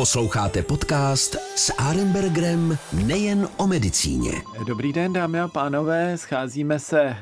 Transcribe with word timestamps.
Posloucháte 0.00 0.62
podcast 0.62 1.36
s 1.56 1.72
Arenbergerem 1.78 2.78
nejen 2.92 3.48
o 3.56 3.66
medicíně. 3.66 4.32
Dobrý 4.66 4.92
den, 4.92 5.12
dámy 5.12 5.40
a 5.40 5.48
pánové, 5.48 6.18
scházíme 6.18 6.78
se 6.78 7.16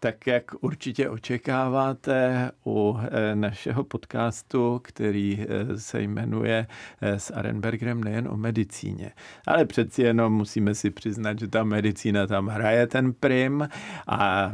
tak 0.00 0.26
jak 0.26 0.44
určitě 0.60 1.08
očekáváte 1.08 2.50
u 2.66 2.98
eh, 3.00 3.36
našeho 3.36 3.84
podcastu, 3.84 4.80
který 4.84 5.38
eh, 5.40 5.78
se 5.78 6.02
jmenuje 6.02 6.66
eh, 7.00 7.18
s 7.18 7.30
Arenbergerem 7.30 8.04
nejen 8.04 8.28
o 8.28 8.36
medicíně. 8.36 9.12
Ale 9.46 9.64
přeci 9.64 10.02
jenom 10.02 10.32
musíme 10.32 10.74
si 10.74 10.90
přiznat, 10.90 11.38
že 11.38 11.48
ta 11.48 11.64
medicína 11.64 12.26
tam 12.26 12.46
hraje 12.46 12.86
ten 12.86 13.12
prim 13.12 13.68
a 14.06 14.52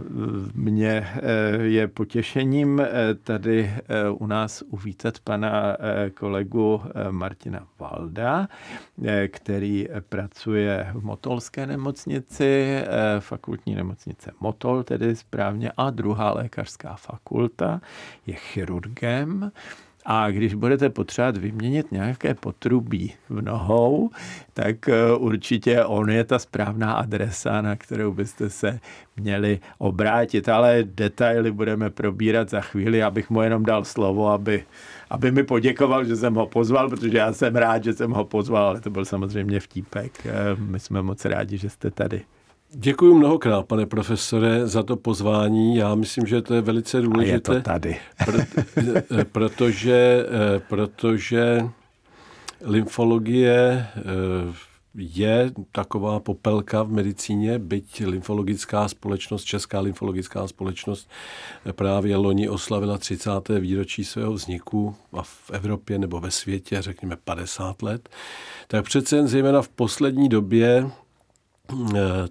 mně 0.54 1.08
je 1.62 1.88
potěšením 1.88 2.82
tady 3.22 3.72
u 4.12 4.26
nás 4.26 4.62
uvítat 4.62 5.18
pana 5.20 5.76
kolegu 6.14 6.82
Martina 7.10 7.66
Valda, 7.78 8.48
který 9.28 9.88
pracuje 10.08 10.90
v 10.94 11.04
Motolské 11.04 11.66
nemocnici, 11.66 12.82
fakultní 13.20 13.74
nemocnice 13.74 14.32
Motol, 14.40 14.82
tedy 14.82 15.05
správně, 15.14 15.72
a 15.76 15.90
druhá 15.90 16.32
lékařská 16.32 16.96
fakulta 16.96 17.80
je 18.26 18.34
chirurgem. 18.34 19.52
A 20.08 20.30
když 20.30 20.54
budete 20.54 20.90
potřebovat 20.90 21.36
vyměnit 21.36 21.92
nějaké 21.92 22.34
potrubí 22.34 23.14
v 23.28 23.42
nohou, 23.42 24.10
tak 24.54 24.88
eh, 24.88 25.12
určitě 25.16 25.84
on 25.84 26.10
je 26.10 26.24
ta 26.24 26.38
správná 26.38 26.92
adresa, 26.92 27.62
na 27.62 27.76
kterou 27.76 28.12
byste 28.12 28.50
se 28.50 28.80
měli 29.16 29.60
obrátit. 29.78 30.48
Ale 30.48 30.82
detaily 30.84 31.52
budeme 31.52 31.90
probírat 31.90 32.50
za 32.50 32.60
chvíli, 32.60 33.02
abych 33.02 33.30
mu 33.30 33.42
jenom 33.42 33.64
dal 33.64 33.84
slovo, 33.84 34.28
aby, 34.28 34.64
aby 35.10 35.30
mi 35.30 35.42
poděkoval, 35.42 36.04
že 36.04 36.16
jsem 36.16 36.34
ho 36.34 36.46
pozval, 36.46 36.88
protože 36.90 37.18
já 37.18 37.32
jsem 37.32 37.56
rád, 37.56 37.84
že 37.84 37.92
jsem 37.92 38.10
ho 38.10 38.24
pozval, 38.24 38.66
ale 38.66 38.80
to 38.80 38.90
byl 38.90 39.04
samozřejmě 39.04 39.60
vtípek. 39.60 40.26
Eh, 40.26 40.32
my 40.58 40.80
jsme 40.80 41.02
moc 41.02 41.24
rádi, 41.24 41.58
že 41.58 41.70
jste 41.70 41.90
tady. 41.90 42.22
Děkuji 42.70 43.14
mnohokrát, 43.14 43.66
pane 43.66 43.86
profesore, 43.86 44.66
za 44.66 44.82
to 44.82 44.96
pozvání. 44.96 45.76
Já 45.76 45.94
myslím, 45.94 46.26
že 46.26 46.42
to 46.42 46.54
je 46.54 46.60
velice 46.60 47.00
důležité. 47.00 47.52
A 47.52 47.54
je 47.54 47.60
to 47.60 47.64
tady. 47.64 47.96
Eh, 49.10 49.24
protože, 49.24 50.26
eh, 50.28 50.60
protože 50.68 51.68
lymfologie 52.60 53.86
eh, 53.96 54.02
je 54.94 55.52
taková 55.72 56.20
popelka 56.20 56.82
v 56.82 56.90
medicíně, 56.90 57.58
byť 57.58 58.02
lymfologická 58.06 58.88
společnost, 58.88 59.44
Česká 59.44 59.80
lymfologická 59.80 60.48
společnost 60.48 61.10
právě 61.72 62.16
loni 62.16 62.48
oslavila 62.48 62.98
30. 62.98 63.30
výročí 63.60 64.04
svého 64.04 64.32
vzniku 64.32 64.94
a 65.12 65.22
v 65.22 65.50
Evropě 65.52 65.98
nebo 65.98 66.20
ve 66.20 66.30
světě, 66.30 66.82
řekněme 66.82 67.16
50 67.24 67.82
let, 67.82 68.08
tak 68.68 68.84
přece 68.84 69.16
jen 69.16 69.28
zejména 69.28 69.62
v 69.62 69.68
poslední 69.68 70.28
době 70.28 70.90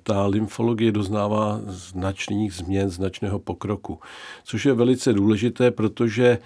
ta 0.04 0.26
lymfologie 0.26 0.92
doznává 0.92 1.62
značných 1.66 2.54
změn, 2.54 2.90
značného 2.90 3.40
pokroku, 3.40 4.00
což 4.44 4.66
je 4.66 4.74
velice 4.74 5.14
důležité, 5.14 5.72
protože 5.72 6.28
eh, 6.28 6.40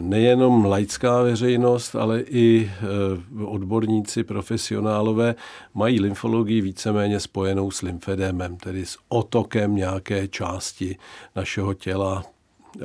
nejenom 0.00 0.64
laická 0.64 1.22
veřejnost, 1.22 1.94
ale 1.94 2.20
i 2.20 2.70
eh, 2.70 3.44
odborníci, 3.44 4.24
profesionálové 4.24 5.34
mají 5.74 6.00
lymfologii 6.00 6.60
víceméně 6.60 7.20
spojenou 7.20 7.70
s 7.70 7.82
lymfedémem, 7.82 8.56
tedy 8.56 8.86
s 8.86 8.98
otokem 9.08 9.76
nějaké 9.76 10.28
části 10.28 10.96
našeho 11.36 11.74
těla, 11.74 12.24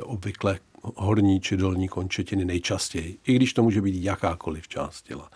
obvykle 0.02 0.58
horní 0.82 1.40
či 1.40 1.56
dolní 1.56 1.88
končetiny 1.88 2.44
nejčastěji, 2.44 3.18
i 3.26 3.34
když 3.34 3.52
to 3.52 3.62
může 3.62 3.82
být 3.82 4.04
jakákoliv 4.04 4.68
část 4.68 5.02
těla. 5.02 5.30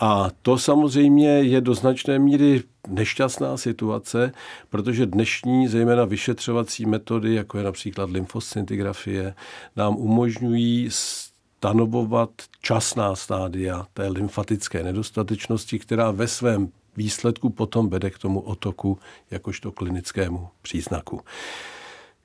A 0.00 0.30
to 0.42 0.58
samozřejmě 0.58 1.28
je 1.28 1.60
do 1.60 1.74
značné 1.74 2.18
míry 2.18 2.62
nešťastná 2.88 3.56
situace, 3.56 4.32
protože 4.70 5.06
dnešní, 5.06 5.68
zejména 5.68 6.04
vyšetřovací 6.04 6.86
metody, 6.86 7.34
jako 7.34 7.58
je 7.58 7.64
například 7.64 8.10
lymfoscintigrafie, 8.10 9.34
nám 9.76 9.96
umožňují 9.96 10.88
stanovovat 10.90 12.30
časná 12.62 13.16
stádia 13.16 13.86
té 13.94 14.08
lymfatické 14.08 14.82
nedostatečnosti, 14.82 15.78
která 15.78 16.10
ve 16.10 16.28
svém 16.28 16.72
výsledku 16.96 17.50
potom 17.50 17.88
vede 17.88 18.10
k 18.10 18.18
tomu 18.18 18.40
otoku 18.40 18.98
jakožto 19.30 19.72
klinickému 19.72 20.48
příznaku. 20.62 21.20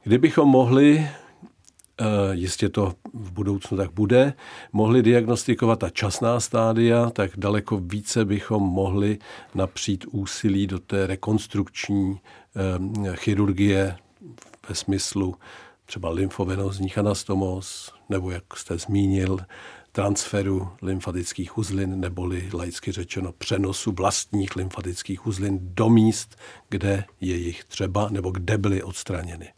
Kdybychom 0.04 0.50
mohli 0.50 1.08
jistě 2.32 2.70
to 2.70 2.94
v 3.14 3.32
budoucnu 3.32 3.78
tak 3.78 3.92
bude, 3.92 4.34
mohli 4.72 5.04
diagnostikovat 5.04 5.80
ta 5.80 5.90
časná 5.90 6.40
stádia, 6.40 7.10
tak 7.10 7.32
daleko 7.38 7.78
více 7.78 8.26
bychom 8.26 8.64
mohli 8.64 9.20
napřít 9.56 10.06
úsilí 10.12 10.68
do 10.68 10.80
té 10.80 11.08
rekonstrukční 11.08 12.20
eh, 12.56 13.16
chirurgie 13.16 13.96
ve 14.70 14.76
smyslu 14.76 15.36
třeba 15.86 16.10
lymfovenozních 16.10 16.98
anastomos, 16.98 17.94
nebo 18.10 18.32
jak 18.32 18.58
jste 18.58 18.78
zmínil, 18.78 19.40
transferu 19.92 20.70
lymfatických 20.82 21.58
uzlin, 21.58 22.00
neboli 22.00 22.50
laicky 22.54 22.92
řečeno 22.92 23.32
přenosu 23.32 23.92
vlastních 23.92 24.56
lymfatických 24.56 25.28
uzlin 25.28 25.60
do 25.62 25.90
míst, 25.90 26.36
kde 26.70 27.04
je 27.22 27.36
jich 27.36 27.64
třeba 27.64 28.10
nebo 28.10 28.32
kde 28.32 28.58
byly 28.58 28.84
odstraněny. 28.84 29.54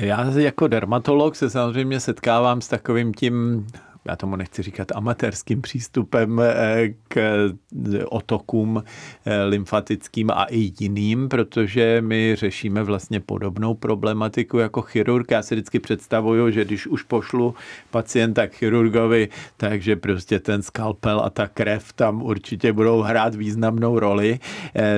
Já 0.00 0.30
jako 0.30 0.68
dermatolog 0.68 1.36
se 1.36 1.50
samozřejmě 1.50 2.00
setkávám 2.00 2.60
s 2.60 2.68
takovým 2.68 3.14
tím 3.14 3.66
já 4.10 4.16
tomu 4.16 4.36
nechci 4.36 4.62
říkat 4.62 4.92
amatérským 4.94 5.62
přístupem 5.62 6.40
eh, 6.40 6.88
k 7.08 7.16
eh, 7.16 8.04
otokům 8.04 8.82
eh, 9.24 9.44
lymfatickým 9.44 10.30
a 10.30 10.44
i 10.44 10.72
jiným, 10.80 11.28
protože 11.28 12.02
my 12.06 12.36
řešíme 12.36 12.82
vlastně 12.82 13.20
podobnou 13.20 13.74
problematiku 13.74 14.58
jako 14.58 14.82
chirurg. 14.82 15.30
Já 15.30 15.42
si 15.42 15.54
vždycky 15.54 15.78
představuju, 15.78 16.50
že 16.50 16.64
když 16.64 16.86
už 16.86 17.02
pošlu 17.02 17.54
pacienta 17.90 18.46
k 18.46 18.54
chirurgovi, 18.54 19.28
takže 19.56 19.96
prostě 19.96 20.38
ten 20.38 20.62
skalpel 20.62 21.20
a 21.24 21.30
ta 21.30 21.48
krev 21.48 21.92
tam 21.92 22.22
určitě 22.22 22.72
budou 22.72 23.00
hrát 23.00 23.34
významnou 23.34 23.98
roli. 23.98 24.38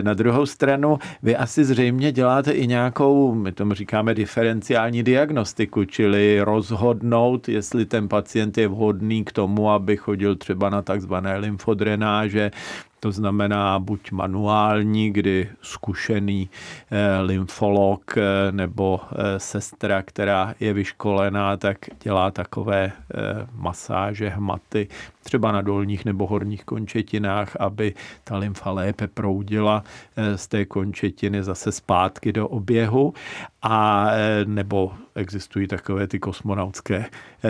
Na 0.02 0.14
druhou 0.14 0.46
stranu, 0.46 0.98
vy 1.22 1.36
asi 1.36 1.64
zřejmě 1.64 2.12
děláte 2.12 2.52
i 2.52 2.66
nějakou, 2.66 3.34
my 3.34 3.52
tomu 3.52 3.74
říkáme 3.74 4.14
diferenciální 4.14 5.02
diagnostiku, 5.02 5.84
čili 5.84 6.40
rozhodnout, 6.40 7.48
jestli 7.48 7.86
ten 7.86 8.08
pacient 8.08 8.58
je 8.58 8.68
vhodný 8.68 9.01
vhodný 9.02 9.24
k 9.24 9.32
tomu, 9.32 9.70
aby 9.70 9.96
chodil 9.96 10.36
třeba 10.36 10.70
na 10.70 10.82
takzvané 10.82 11.36
lymfodrenáže, 11.38 12.50
to 13.02 13.12
znamená 13.12 13.78
buď 13.78 14.12
manuální, 14.12 15.10
kdy 15.10 15.48
zkušený 15.62 16.50
eh, 16.90 17.20
lymfolog 17.20 18.16
eh, 18.16 18.22
nebo 18.50 19.00
eh, 19.02 19.38
sestra, 19.38 20.02
která 20.02 20.54
je 20.60 20.72
vyškolená, 20.72 21.56
tak 21.56 21.78
dělá 22.02 22.30
takové 22.30 22.92
masáže, 23.54 24.28
hmaty, 24.28 24.88
třeba 25.22 25.52
na 25.52 25.60
dolních 25.60 26.04
nebo 26.04 26.26
horních 26.26 26.64
končetinách, 26.64 27.56
aby 27.60 27.94
ta 28.24 28.36
lymfa 28.36 28.70
lépe 28.70 29.06
proudila 29.06 29.84
z 30.36 30.48
té 30.48 30.64
končetiny 30.64 31.42
zase 31.42 31.72
zpátky 31.72 32.32
do 32.32 32.48
oběhu. 32.48 33.14
A 33.62 34.10
nebo 34.46 34.92
existují 35.14 35.66
takové 35.66 36.06
ty 36.06 36.18
kosmonautské 36.18 37.04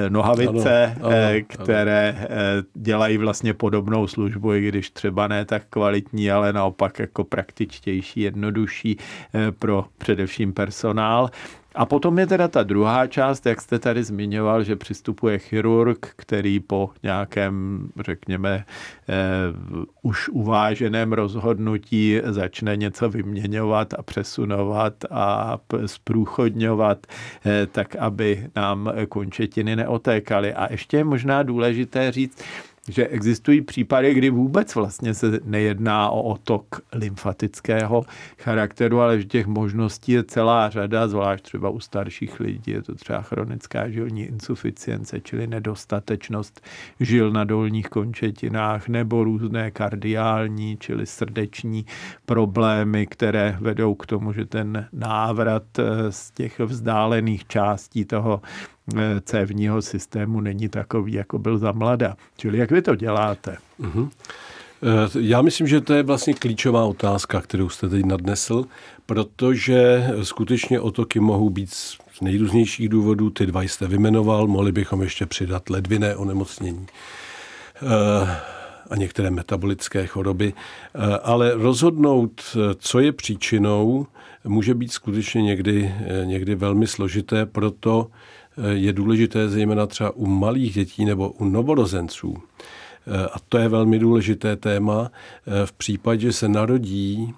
nohavice, 0.08 0.96
ano, 0.96 1.08
ano, 1.08 1.40
které 1.48 2.16
ano. 2.18 2.28
dělají 2.74 3.18
vlastně 3.18 3.54
podobnou 3.54 4.06
službu, 4.06 4.54
i 4.54 4.68
když 4.68 4.90
třeba 4.90 5.28
ne 5.28 5.41
tak 5.44 5.62
kvalitní, 5.70 6.30
ale 6.30 6.52
naopak 6.52 6.98
jako 6.98 7.24
praktičtější, 7.24 8.20
jednodušší 8.20 8.96
eh, 9.34 9.52
pro 9.52 9.84
především 9.98 10.52
personál. 10.52 11.30
A 11.74 11.86
potom 11.86 12.18
je 12.18 12.26
teda 12.26 12.48
ta 12.48 12.62
druhá 12.62 13.06
část, 13.06 13.46
jak 13.46 13.60
jste 13.60 13.78
tady 13.78 14.04
zmiňoval, 14.04 14.64
že 14.64 14.76
přistupuje 14.76 15.38
chirurg, 15.38 16.06
který 16.16 16.60
po 16.60 16.90
nějakém, 17.02 17.88
řekněme, 18.00 18.64
eh, 19.08 19.14
už 20.02 20.28
uváženém 20.28 21.12
rozhodnutí 21.12 22.20
začne 22.24 22.76
něco 22.76 23.10
vyměňovat 23.10 23.94
a 23.94 24.02
přesunovat 24.02 24.94
a 25.10 25.58
zprůchodňovat, 25.86 27.06
eh, 27.46 27.66
tak 27.66 27.96
aby 27.96 28.50
nám 28.56 28.92
končetiny 29.08 29.76
neotékaly. 29.76 30.54
A 30.54 30.72
ještě 30.72 30.96
je 30.96 31.04
možná 31.04 31.42
důležité 31.42 32.12
říct, 32.12 32.44
že 32.88 33.06
existují 33.06 33.60
případy, 33.60 34.14
kdy 34.14 34.30
vůbec 34.30 34.74
vlastně 34.74 35.14
se 35.14 35.40
nejedná 35.44 36.10
o 36.10 36.22
otok 36.22 36.80
lymfatického 36.92 38.04
charakteru, 38.38 39.00
ale 39.00 39.18
že 39.20 39.24
těch 39.24 39.46
možností 39.46 40.12
je 40.12 40.24
celá 40.24 40.70
řada, 40.70 41.08
zvlášť 41.08 41.44
třeba 41.44 41.70
u 41.70 41.80
starších 41.80 42.40
lidí, 42.40 42.70
je 42.70 42.82
to 42.82 42.94
třeba 42.94 43.22
chronická 43.22 43.88
žilní 43.88 44.22
insuficience, 44.22 45.20
čili 45.20 45.46
nedostatečnost 45.46 46.60
žil 47.00 47.30
na 47.30 47.44
dolních 47.44 47.88
končetinách, 47.88 48.88
nebo 48.88 49.24
různé 49.24 49.70
kardiální, 49.70 50.76
čili 50.80 51.06
srdeční 51.06 51.86
problémy, 52.26 53.06
které 53.06 53.56
vedou 53.60 53.94
k 53.94 54.06
tomu, 54.06 54.32
že 54.32 54.46
ten 54.46 54.88
návrat 54.92 55.64
z 56.10 56.30
těch 56.30 56.60
vzdálených 56.60 57.46
částí 57.46 58.04
toho 58.04 58.42
cévního 59.24 59.82
systému 59.82 60.40
není 60.40 60.68
takový, 60.68 61.12
jako 61.12 61.38
byl 61.38 61.58
za 61.58 61.72
mlada. 61.72 62.16
Čili 62.36 62.58
jak 62.58 62.70
vy 62.70 62.82
to 62.82 62.94
děláte? 62.94 63.56
Uh-huh. 63.80 64.08
Já 65.20 65.42
myslím, 65.42 65.66
že 65.66 65.80
to 65.80 65.94
je 65.94 66.02
vlastně 66.02 66.34
klíčová 66.34 66.84
otázka, 66.84 67.40
kterou 67.40 67.68
jste 67.68 67.88
teď 67.88 68.04
nadnesl, 68.04 68.64
protože 69.06 70.06
skutečně 70.22 70.80
otoky 70.80 71.20
mohou 71.20 71.50
být 71.50 71.70
z 71.70 71.98
nejrůznějších 72.20 72.88
důvodů. 72.88 73.30
Ty 73.30 73.46
dva 73.46 73.62
jste 73.62 73.86
vymenoval, 73.86 74.46
mohli 74.46 74.72
bychom 74.72 75.02
ještě 75.02 75.26
přidat 75.26 75.70
ledviné 75.70 76.16
onemocnění 76.16 76.86
eh, 77.82 78.36
a 78.90 78.96
některé 78.96 79.30
metabolické 79.30 80.06
choroby. 80.06 80.52
Eh, 80.54 81.18
ale 81.22 81.54
rozhodnout, 81.54 82.56
co 82.78 83.00
je 83.00 83.12
příčinou, 83.12 84.06
může 84.44 84.74
být 84.74 84.92
skutečně 84.92 85.42
někdy, 85.42 85.94
někdy 86.24 86.54
velmi 86.54 86.86
složité, 86.86 87.46
proto 87.46 88.06
je 88.72 88.92
důležité 88.92 89.48
zejména 89.48 89.86
třeba 89.86 90.10
u 90.10 90.26
malých 90.26 90.74
dětí 90.74 91.04
nebo 91.04 91.30
u 91.30 91.44
novorozenců, 91.44 92.36
a 93.32 93.36
to 93.48 93.58
je 93.58 93.68
velmi 93.68 93.98
důležité 93.98 94.56
téma, 94.56 95.10
v 95.64 95.72
případě, 95.72 96.20
že 96.20 96.32
se 96.32 96.48
narodí 96.48 97.34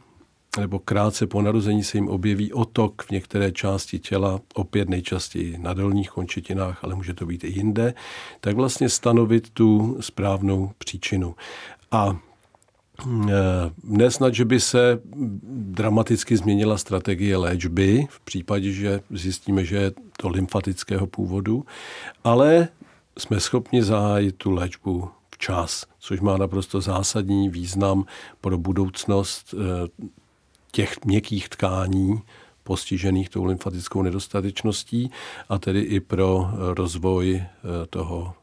nebo 0.59 0.79
krátce 0.79 1.27
po 1.27 1.43
narození 1.43 1.85
se 1.85 1.99
jim 1.99 2.09
objeví 2.09 2.53
otok 2.53 3.03
v 3.03 3.11
některé 3.11 3.53
části 3.53 3.99
těla, 3.99 4.41
opět 4.55 4.89
nejčastěji 4.89 5.59
na 5.59 5.75
dolních 5.75 6.11
končetinách, 6.11 6.85
ale 6.85 6.95
může 6.95 7.15
to 7.15 7.27
být 7.27 7.45
i 7.45 7.49
jinde, 7.49 7.95
tak 8.41 8.57
vlastně 8.57 8.89
stanovit 8.89 9.51
tu 9.51 9.97
správnou 10.01 10.71
příčinu. 10.79 11.35
A 11.91 12.17
Eh, 13.03 13.71
nesnad, 13.85 14.35
že 14.35 14.45
by 14.45 14.61
se 14.61 15.01
dramaticky 15.51 16.37
změnila 16.37 16.79
strategie 16.79 17.37
léčby 17.37 18.07
v 18.11 18.21
případě, 18.21 18.73
že 18.73 19.01
zjistíme, 19.11 19.65
že 19.65 19.77
je 19.77 19.93
to 20.17 20.29
lymfatického 20.29 21.07
původu, 21.07 21.65
ale 22.25 22.69
jsme 23.19 23.41
schopni 23.41 23.83
zahájit 23.83 24.37
tu 24.37 24.51
léčbu 24.51 25.09
včas, 25.35 25.87
což 25.99 26.21
má 26.21 26.37
naprosto 26.37 26.81
zásadní 26.81 27.49
význam 27.49 28.05
pro 28.41 28.59
budoucnost 28.59 29.55
eh, 29.55 29.89
těch 30.73 31.05
měkkých 31.05 31.49
tkání, 31.49 32.23
postižených 32.65 33.29
tou 33.29 33.45
lymfatickou 33.45 34.03
nedostatečností 34.03 35.11
a 35.49 35.59
tedy 35.59 35.81
i 35.81 36.01
pro 36.01 36.51
rozvoj 36.55 37.35
eh, 37.37 37.47
toho 37.91 38.35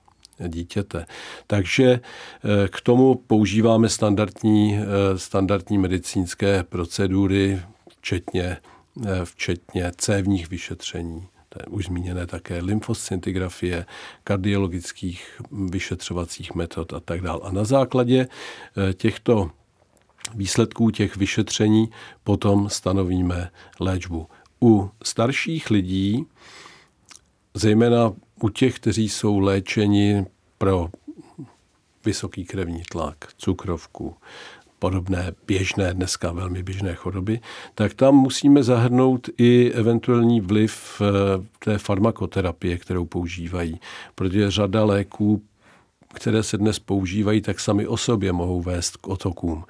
dítěte. 0.48 1.06
Takže 1.48 1.92
eh, 1.94 2.68
k 2.68 2.82
tomu 2.82 3.16
používáme 3.16 3.90
standardní, 3.90 4.78
eh, 4.78 5.18
standardní 5.18 5.78
medicínské 5.78 6.64
procedury, 6.64 7.62
včetně, 7.90 8.58
eh, 9.06 9.26
včetně 9.26 9.92
cévních 9.98 10.50
vyšetření 10.50 11.28
už 11.70 11.86
zmíněné 11.86 12.28
také 12.28 12.60
lymfoscintigrafie, 12.62 13.86
kardiologických 14.24 15.42
vyšetřovacích 15.52 16.56
metod 16.56 16.94
a 16.94 17.00
tak 17.00 17.22
dále. 17.22 17.40
A 17.44 17.52
na 17.52 17.64
základě 17.64 18.28
těchto 18.94 19.52
výsledků 20.36 20.90
těch 20.90 21.16
vyšetření 21.16 21.90
potom 22.24 22.70
stanovíme 22.70 23.52
léčbu. 23.80 24.28
U 24.64 24.90
starších 25.04 25.70
lidí, 25.70 26.26
zejména 27.54 28.14
u 28.44 28.50
těch, 28.50 28.76
kteří 28.76 29.10
jsou 29.10 29.40
léčeni 29.40 30.26
pro 30.58 30.90
vysoký 32.06 32.46
krevní 32.46 32.82
tlak, 32.92 33.18
cukrovku, 33.38 34.16
podobné 34.80 35.32
běžné, 35.48 35.94
dneska 35.94 36.32
velmi 36.32 36.64
běžné 36.64 36.94
choroby, 36.94 37.40
tak 37.76 37.94
tam 37.94 38.16
musíme 38.16 38.64
zahrnout 38.64 39.30
i 39.38 39.72
eventuální 39.72 40.42
vliv 40.42 41.02
eh, 41.02 41.46
té 41.60 41.78
farmakoterapie, 41.78 42.78
kterou 42.78 43.06
používají, 43.06 43.80
protože 44.16 44.52
řada 44.52 44.84
léků 44.84 45.42
které 46.14 46.44
se 46.44 46.58
dnes 46.58 46.80
používají, 46.80 47.42
tak 47.42 47.60
sami 47.60 47.88
o 47.88 47.98
sobě 47.98 48.32
mohou 48.32 48.62
vést 48.62 48.98
k 48.98 49.08
otokům, 49.08 49.64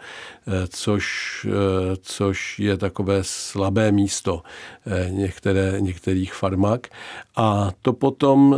eh, 0.47 0.51
což, 0.69 1.07
eh, 1.49 1.97
což 2.01 2.59
je 2.59 2.77
takové 2.77 3.19
slabé 3.21 3.91
místo 3.91 4.41
eh, 4.85 5.09
některé, 5.09 5.75
některých 5.79 6.33
farmak. 6.33 6.87
A 7.35 7.71
to 7.81 7.93
potom 7.93 8.55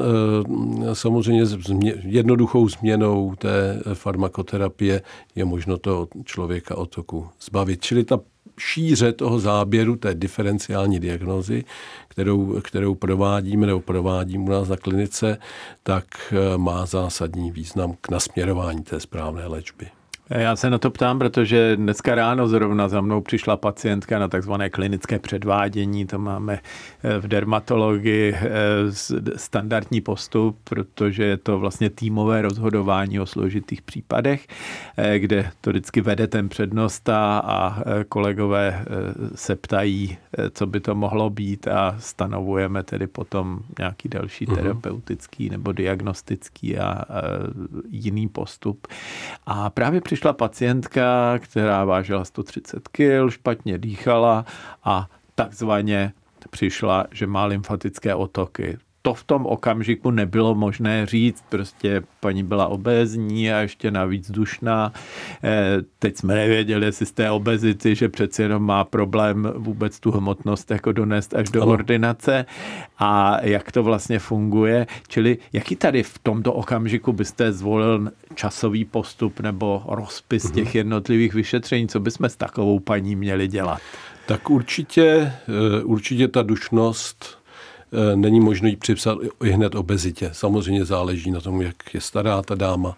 samozřejmě 0.93 1.43
jednoduchou 2.03 2.69
změnou 2.69 3.35
té 3.35 3.79
farmakoterapie 3.93 5.01
je 5.35 5.45
možno 5.45 5.77
to 5.77 6.07
člověka 6.25 6.75
otoku 6.75 7.29
zbavit. 7.41 7.81
Čili 7.81 8.03
ta 8.03 8.19
šíře 8.59 9.11
toho 9.13 9.39
záběru, 9.39 9.95
té 9.95 10.15
diferenciální 10.15 10.99
diagnozy, 10.99 11.63
kterou, 12.13 12.61
kterou 12.61 12.95
provádíme 12.95 13.67
nebo 13.67 13.79
provádím 13.79 14.43
u 14.45 14.49
nás 14.49 14.69
na 14.69 14.77
klinice, 14.77 15.37
tak 15.83 16.05
eh, 16.31 16.57
má 16.57 16.85
zásadní 16.85 17.51
význam 17.51 17.93
k 18.01 18.09
nasměrování 18.09 18.83
té 18.83 18.99
správné 18.99 19.47
léčby. 19.47 20.02
Já 20.37 20.55
se 20.55 20.69
na 20.69 20.77
to 20.77 20.91
ptám, 20.91 21.19
protože 21.19 21.75
dneska 21.75 22.15
ráno 22.15 22.47
zrovna 22.47 22.87
za 22.87 23.01
mnou 23.01 23.21
přišla 23.21 23.57
pacientka 23.57 24.19
na 24.19 24.27
takzvané 24.27 24.69
klinické 24.69 25.19
předvádění, 25.19 26.05
to 26.05 26.19
máme 26.19 26.59
eh, 27.03 27.19
v 27.19 27.27
dermatologii 27.27 28.35
eh, 28.35 28.49
standardní 29.35 30.01
postup, 30.01 30.57
protože 30.63 31.23
je 31.23 31.37
to 31.37 31.59
vlastně 31.59 31.89
týmové 31.89 32.41
rozhodování 32.41 33.19
o 33.19 33.25
složitých 33.25 33.81
případech, 33.81 34.47
eh, 34.97 35.19
kde 35.19 35.51
to 35.61 35.69
vždycky 35.69 36.01
vede 36.01 36.27
ten 36.27 36.49
přednosta 36.49 37.41
a 37.45 37.83
kolegové 38.09 38.85
se 39.35 39.55
ptají, 39.55 40.17
co 40.53 40.67
by 40.67 40.79
to 40.79 40.95
mohlo 40.95 41.29
být 41.29 41.67
a 41.67 41.95
stanovujeme 41.99 42.83
tedy 42.83 43.07
potom 43.07 43.59
nějaký 43.79 44.09
další 44.09 44.45
mhm. 44.45 44.55
terapeutický 44.55 45.49
nebo 45.49 45.71
diagnostický 45.71 46.77
a 46.77 47.01
jiný 47.89 48.27
postup. 48.27 48.87
A 49.45 49.69
právě 49.69 50.01
přišla 50.01 50.22
pacientka, 50.31 51.39
která 51.39 51.85
vážila 51.85 52.25
130 52.25 52.87
kg, 52.87 53.29
špatně 53.29 53.77
dýchala 53.77 54.45
a 54.83 55.09
takzvaně 55.35 56.13
přišla, 56.49 57.05
že 57.11 57.27
má 57.27 57.45
lymfatické 57.45 58.15
otoky 58.15 58.77
to 59.05 59.13
v 59.13 59.23
tom 59.23 59.45
okamžiku 59.45 60.11
nebylo 60.11 60.55
možné 60.55 61.05
říct, 61.05 61.43
prostě 61.49 62.01
paní 62.19 62.43
byla 62.43 62.67
obézní 62.67 63.51
a 63.51 63.59
ještě 63.59 63.91
navíc 63.91 64.31
dušná. 64.31 64.93
Eh, 65.43 65.77
teď 65.99 66.17
jsme 66.17 66.35
nevěděli, 66.35 66.85
jestli 66.85 67.05
z 67.05 67.11
té 67.11 67.31
obezity, 67.31 67.95
že 67.95 68.09
přeci 68.09 68.41
jenom 68.41 68.63
má 68.63 68.83
problém 68.83 69.53
vůbec 69.55 69.99
tu 69.99 70.11
hmotnost 70.11 70.71
jako 70.71 70.91
donést 70.91 71.35
až 71.35 71.49
do 71.49 71.61
ano. 71.61 71.71
ordinace 71.71 72.45
a 72.99 73.37
jak 73.45 73.71
to 73.71 73.83
vlastně 73.83 74.19
funguje. 74.19 74.87
Čili 75.07 75.37
jaký 75.53 75.75
tady 75.75 76.03
v 76.03 76.19
tomto 76.19 76.53
okamžiku 76.53 77.13
byste 77.13 77.51
zvolil 77.51 78.11
časový 78.35 78.85
postup 78.85 79.39
nebo 79.39 79.83
rozpis 79.87 80.43
mhm. 80.43 80.53
těch 80.53 80.75
jednotlivých 80.75 81.33
vyšetření, 81.33 81.87
co 81.87 81.99
bychom 81.99 82.29
s 82.29 82.35
takovou 82.35 82.79
paní 82.79 83.15
měli 83.15 83.47
dělat? 83.47 83.81
Tak 84.25 84.49
určitě, 84.49 85.03
eh, 85.03 85.83
určitě 85.83 86.27
ta 86.27 86.41
dušnost 86.41 87.42
není 88.15 88.39
možno 88.39 88.67
jí 88.67 88.75
připsat 88.75 89.17
i 89.43 89.49
hned 89.49 89.75
obezitě. 89.75 90.29
Samozřejmě 90.33 90.85
záleží 90.85 91.31
na 91.31 91.41
tom, 91.41 91.61
jak 91.61 91.93
je 91.93 92.01
stará 92.01 92.41
ta 92.41 92.55
dáma 92.55 92.97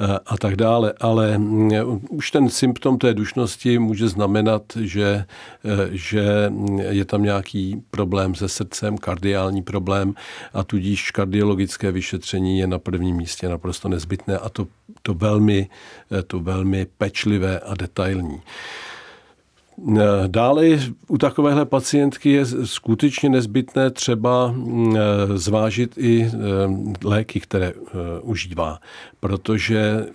eh, 0.00 0.18
a 0.26 0.36
tak 0.36 0.56
dále, 0.56 0.92
ale 1.00 1.38
mm, 1.38 1.70
už 2.08 2.30
ten 2.30 2.48
symptom 2.48 2.98
té 2.98 3.14
dušnosti 3.14 3.78
může 3.78 4.08
znamenat, 4.08 4.62
že, 4.80 5.24
eh, 5.64 5.88
že 5.92 6.52
je 6.90 7.04
tam 7.04 7.22
nějaký 7.22 7.82
problém 7.90 8.34
se 8.34 8.48
srdcem, 8.48 8.98
kardiální 8.98 9.62
problém 9.62 10.14
a 10.54 10.64
tudíž 10.64 11.10
kardiologické 11.10 11.92
vyšetření 11.92 12.58
je 12.58 12.66
na 12.66 12.78
prvním 12.78 13.16
místě 13.16 13.48
naprosto 13.48 13.88
nezbytné 13.88 14.38
a 14.38 14.48
to, 14.48 14.66
to, 15.02 15.14
velmi, 15.14 15.68
to 16.26 16.40
velmi 16.40 16.86
pečlivé 16.98 17.58
a 17.58 17.74
detailní. 17.74 18.40
Dále 20.26 20.66
u 21.08 21.18
takovéhle 21.18 21.66
pacientky 21.66 22.30
je 22.30 22.46
skutečně 22.64 23.28
nezbytné 23.28 23.90
třeba 23.90 24.52
mm, 24.52 24.96
zvážit 25.34 25.98
i 25.98 26.22
e, 26.22 26.30
léky, 27.04 27.40
které 27.40 27.66
e, 27.66 27.74
užívá, 28.22 28.78
protože 29.20 30.06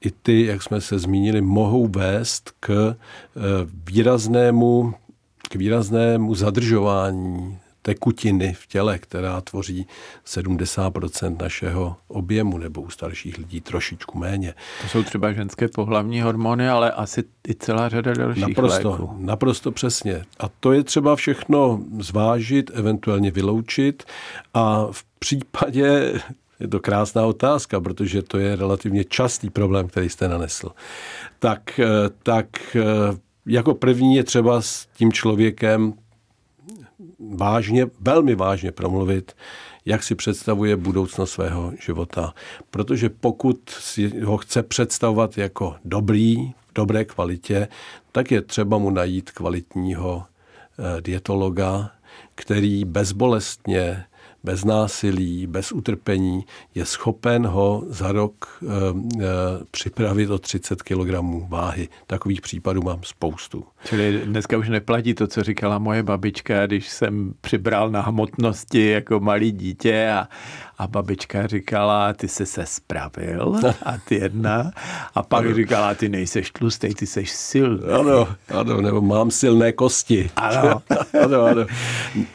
i 0.00 0.10
ty, 0.10 0.46
jak 0.46 0.62
jsme 0.62 0.80
se 0.80 0.98
zmínili, 0.98 1.40
mohou 1.40 1.86
vést 1.86 2.50
k 2.60 2.96
výraznému, 3.90 4.94
k 5.48 5.54
výraznému 5.54 6.34
zadržování 6.34 7.58
tekutiny 7.82 8.54
v 8.54 8.66
těle, 8.66 8.98
která 8.98 9.40
tvoří 9.40 9.86
70% 10.26 11.36
našeho 11.42 11.96
objemu, 12.08 12.58
nebo 12.58 12.80
u 12.80 12.90
starších 12.90 13.38
lidí 13.38 13.60
trošičku 13.60 14.18
méně. 14.18 14.54
To 14.82 14.88
jsou 14.88 15.02
třeba 15.02 15.32
ženské 15.32 15.68
pohlavní 15.68 16.20
hormony, 16.20 16.68
ale 16.68 16.92
asi 16.92 17.24
i 17.48 17.54
celá 17.54 17.88
řada 17.88 18.14
dalších 18.14 18.42
naprosto, 18.42 18.90
léků. 18.90 19.14
Naprosto 19.18 19.72
přesně. 19.72 20.24
A 20.38 20.48
to 20.60 20.72
je 20.72 20.84
třeba 20.84 21.16
všechno 21.16 21.80
zvážit, 21.98 22.70
eventuálně 22.74 23.30
vyloučit 23.30 24.04
a 24.54 24.86
v 24.90 25.04
případě 25.18 26.12
je 26.60 26.68
to 26.68 26.80
krásná 26.80 27.26
otázka, 27.26 27.80
protože 27.80 28.22
to 28.22 28.38
je 28.38 28.56
relativně 28.56 29.04
častý 29.04 29.50
problém, 29.50 29.88
který 29.88 30.08
jste 30.08 30.28
nanesl. 30.28 30.70
Tak, 31.38 31.80
tak 32.22 32.76
jako 33.46 33.74
první 33.74 34.16
je 34.16 34.24
třeba 34.24 34.62
s 34.62 34.86
tím 34.86 35.12
člověkem 35.12 35.92
vážně, 37.36 37.86
velmi 38.00 38.34
vážně 38.34 38.72
promluvit, 38.72 39.36
jak 39.84 40.02
si 40.02 40.14
představuje 40.14 40.76
budoucnost 40.76 41.30
svého 41.30 41.72
života. 41.86 42.34
Protože 42.70 43.08
pokud 43.08 43.70
si 43.70 44.20
ho 44.20 44.36
chce 44.36 44.62
představovat 44.62 45.38
jako 45.38 45.76
dobrý, 45.84 46.36
v 46.70 46.72
dobré 46.74 47.04
kvalitě, 47.04 47.68
tak 48.12 48.30
je 48.30 48.42
třeba 48.42 48.78
mu 48.78 48.90
najít 48.90 49.30
kvalitního 49.30 50.24
eh, 50.78 51.00
dietologa, 51.00 51.90
který 52.34 52.84
bezbolestně 52.84 54.04
bez 54.44 54.64
násilí, 54.64 55.46
bez 55.46 55.72
utrpení 55.72 56.44
je 56.74 56.84
schopen 56.84 57.46
ho 57.46 57.84
za 57.88 58.12
rok 58.12 58.62
e, 58.62 58.66
e, 58.66 59.26
připravit 59.70 60.30
o 60.30 60.38
30 60.38 60.82
kg 60.82 61.10
váhy. 61.48 61.88
Takových 62.06 62.40
případů 62.40 62.82
mám 62.82 63.00
spoustu. 63.02 63.64
Čili 63.84 64.22
dneska 64.24 64.58
už 64.58 64.68
neplatí 64.68 65.14
to, 65.14 65.26
co 65.26 65.42
říkala 65.42 65.78
moje 65.78 66.02
babička, 66.02 66.66
když 66.66 66.88
jsem 66.88 67.34
přibral 67.40 67.90
na 67.90 68.00
hmotnosti 68.00 68.86
jako 68.86 69.20
malý 69.20 69.52
dítě 69.52 70.10
a, 70.10 70.28
a 70.80 70.86
babička 70.86 71.46
říkala, 71.46 72.12
ty 72.12 72.28
jsi 72.28 72.46
se 72.46 72.66
spravil 72.66 73.60
a 73.84 73.98
ty 74.08 74.14
jedna. 74.14 74.70
A 75.14 75.22
pak 75.22 75.44
ano. 75.44 75.54
říkala, 75.54 75.94
ty 75.94 76.08
nejseš 76.08 76.50
tlustý, 76.50 76.94
ty 76.94 77.06
jsi 77.06 77.24
silný. 77.26 77.82
Ano, 78.00 78.28
ano, 78.48 78.80
nebo 78.80 79.00
mám 79.00 79.30
silné 79.30 79.72
kosti. 79.72 80.30
Ano. 80.36 80.82
ano, 81.24 81.42
ano. 81.42 81.66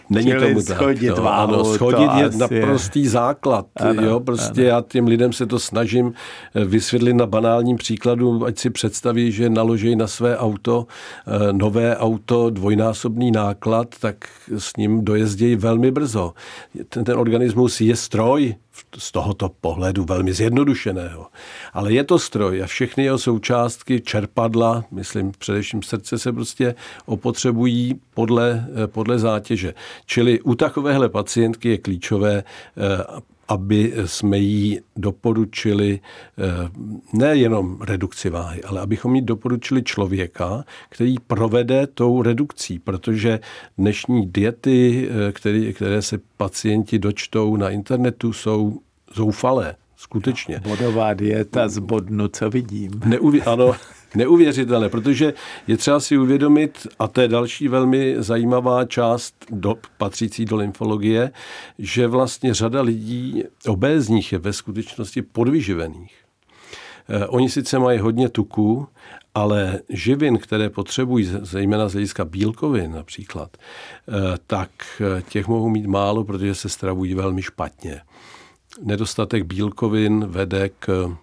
Není 0.10 0.32
Čili 0.32 0.48
tomu 0.48 0.62
schodit 0.62 1.10
tak. 1.10 1.18
No, 1.18 1.24
váhu, 1.24 1.54
ano, 1.54 1.66
schodit 1.66 2.12
to 2.12 2.20
je 2.20 2.30
naprostý 2.38 3.04
je. 3.04 3.10
základ. 3.10 3.66
Ano, 3.76 4.02
jo, 4.02 4.20
prostě 4.20 4.62
ano. 4.62 4.70
já 4.70 4.84
těm 4.88 5.08
lidem 5.08 5.34
se 5.34 5.46
to 5.46 5.60
snažím 5.60 6.14
eh, 6.56 6.66
vysvětlit 6.66 7.14
na 7.14 7.26
banálním 7.26 7.78
příkladu, 7.78 8.46
ať 8.46 8.58
si 8.58 8.70
představí, 8.70 9.32
že 9.32 9.50
naloží 9.50 9.96
na 9.96 10.08
své 10.08 10.38
auto 10.38 10.88
eh, 11.28 11.54
nové 11.54 11.98
auto, 11.98 12.50
dvojnásobný 12.50 13.32
náklad, 13.32 13.88
tak 14.00 14.16
s 14.58 14.78
ním 14.78 15.06
dojezdějí 15.06 15.56
velmi 15.56 15.92
brzo. 15.92 16.34
Ten, 16.90 17.04
ten 17.04 17.18
organismus 17.18 17.82
je 17.82 17.96
stroj, 17.96 18.35
z 18.98 19.12
tohoto 19.12 19.50
pohledu 19.62 20.06
velmi 20.06 20.34
zjednodušeného. 20.34 21.28
Ale 21.74 21.94
je 21.94 22.04
to 22.04 22.20
stroj 22.20 22.64
a 22.64 22.68
všechny 22.68 23.04
jeho 23.04 23.18
součástky, 23.18 24.02
čerpadla, 24.02 24.84
myslím 24.92 25.32
především 25.38 25.84
srdce, 25.84 26.20
se 26.20 26.34
prostě 26.34 26.76
opotřebují 27.06 28.02
podle, 28.14 28.68
podle 28.86 29.20
zátěže. 29.20 29.74
Čili 30.06 30.42
u 30.42 30.56
takovéhle 30.56 31.10
pacientky 31.10 31.70
je 31.70 31.78
klíčové 31.78 32.44
eh, 32.44 33.22
aby 33.48 33.94
jsme 34.06 34.38
jí 34.38 34.80
doporučili 34.96 36.00
eh, 36.38 36.44
nejenom 37.14 37.82
redukci 37.82 38.30
váhy, 38.30 38.64
ale 38.64 38.82
abychom 38.82 39.16
jí 39.16 39.22
doporučili 39.22 39.84
člověka, 39.84 40.66
který 40.90 41.16
provede 41.28 41.88
tou 41.88 42.22
redukcí, 42.22 42.80
protože 42.80 43.40
dnešní 43.78 44.26
diety, 44.26 45.10
eh, 45.10 45.32
které, 45.32 45.74
které 45.74 46.02
se 46.02 46.20
pacienti 46.38 47.00
dočtou 47.00 47.56
na 47.56 47.70
internetu, 47.70 48.34
jsou 48.34 48.80
zoufalé. 49.14 49.76
Skutečně. 49.98 50.60
Bodová 50.60 51.14
dieta 51.14 51.68
z 51.68 51.78
bodnu, 51.80 52.28
co 52.28 52.50
vidím. 52.50 52.92
Neuvi- 52.92 53.42
ano, 53.46 53.76
neuvěřitelné, 54.16 54.90
protože 54.90 55.34
je 55.68 55.78
třeba 55.78 56.00
si 56.00 56.18
uvědomit, 56.18 56.88
a 57.00 57.08
to 57.08 57.22
je 57.22 57.28
další 57.28 57.68
velmi 57.68 58.16
zajímavá 58.18 58.86
část 58.86 59.36
do, 59.50 59.76
patřící 59.98 60.46
do 60.46 60.56
lymfologie, 60.56 61.32
že 61.80 62.08
vlastně 62.08 62.54
řada 62.54 62.82
lidí 62.82 63.44
obézních 63.68 64.32
je 64.32 64.40
ve 64.40 64.54
skutečnosti 64.54 65.22
podvyživených. 65.22 66.16
Eh, 67.10 67.28
oni 67.28 67.50
sice 67.50 67.80
mají 67.80 68.00
hodně 68.00 68.30
tuku, 68.30 68.88
ale 69.36 69.80
živin, 69.90 70.38
které 70.38 70.70
potřebují, 70.70 71.30
zejména 71.42 71.90
z 71.90 71.94
hlediska 71.94 72.26
bílkovin 72.26 72.92
například, 72.92 73.58
eh, 73.58 74.12
tak 74.48 74.70
eh, 75.02 75.22
těch 75.22 75.48
mohou 75.48 75.70
mít 75.70 75.86
málo, 75.86 76.24
protože 76.24 76.56
se 76.56 76.70
stravují 76.70 77.14
velmi 77.14 77.42
špatně. 77.42 78.02
Nedostatek 78.82 79.44
bílkovin 79.44 80.26
vede 80.28 80.70
k 80.80 81.18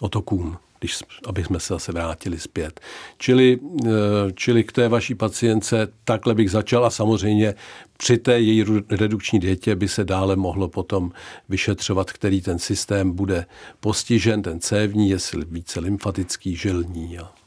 otokům 0.00 0.56
když, 0.78 0.98
aby 1.26 1.44
jsme 1.44 1.60
se 1.60 1.74
zase 1.74 1.92
vrátili 1.92 2.38
zpět. 2.38 2.80
Čili, 3.18 3.58
eh, 3.86 3.88
čili 4.34 4.64
k 4.64 4.72
té 4.72 4.88
vaší 4.88 5.14
pacience 5.14 5.88
takhle 6.04 6.34
bych 6.34 6.50
začal 6.50 6.86
a 6.86 6.90
samozřejmě 6.90 7.54
při 7.96 8.18
té 8.18 8.40
její 8.40 8.64
redukční 8.90 9.38
dietě 9.40 9.74
by 9.74 9.88
se 9.88 10.04
dále 10.04 10.36
mohlo 10.36 10.68
potom 10.68 11.12
vyšetřovat, 11.48 12.12
který 12.12 12.40
ten 12.40 12.58
systém 12.58 13.12
bude 13.12 13.46
postižen, 13.80 14.42
ten 14.42 14.60
cévní, 14.60 15.10
jestli 15.10 15.44
více 15.44 15.80
lymfatický, 15.80 16.56
žilní 16.56 17.18
a 17.18 17.45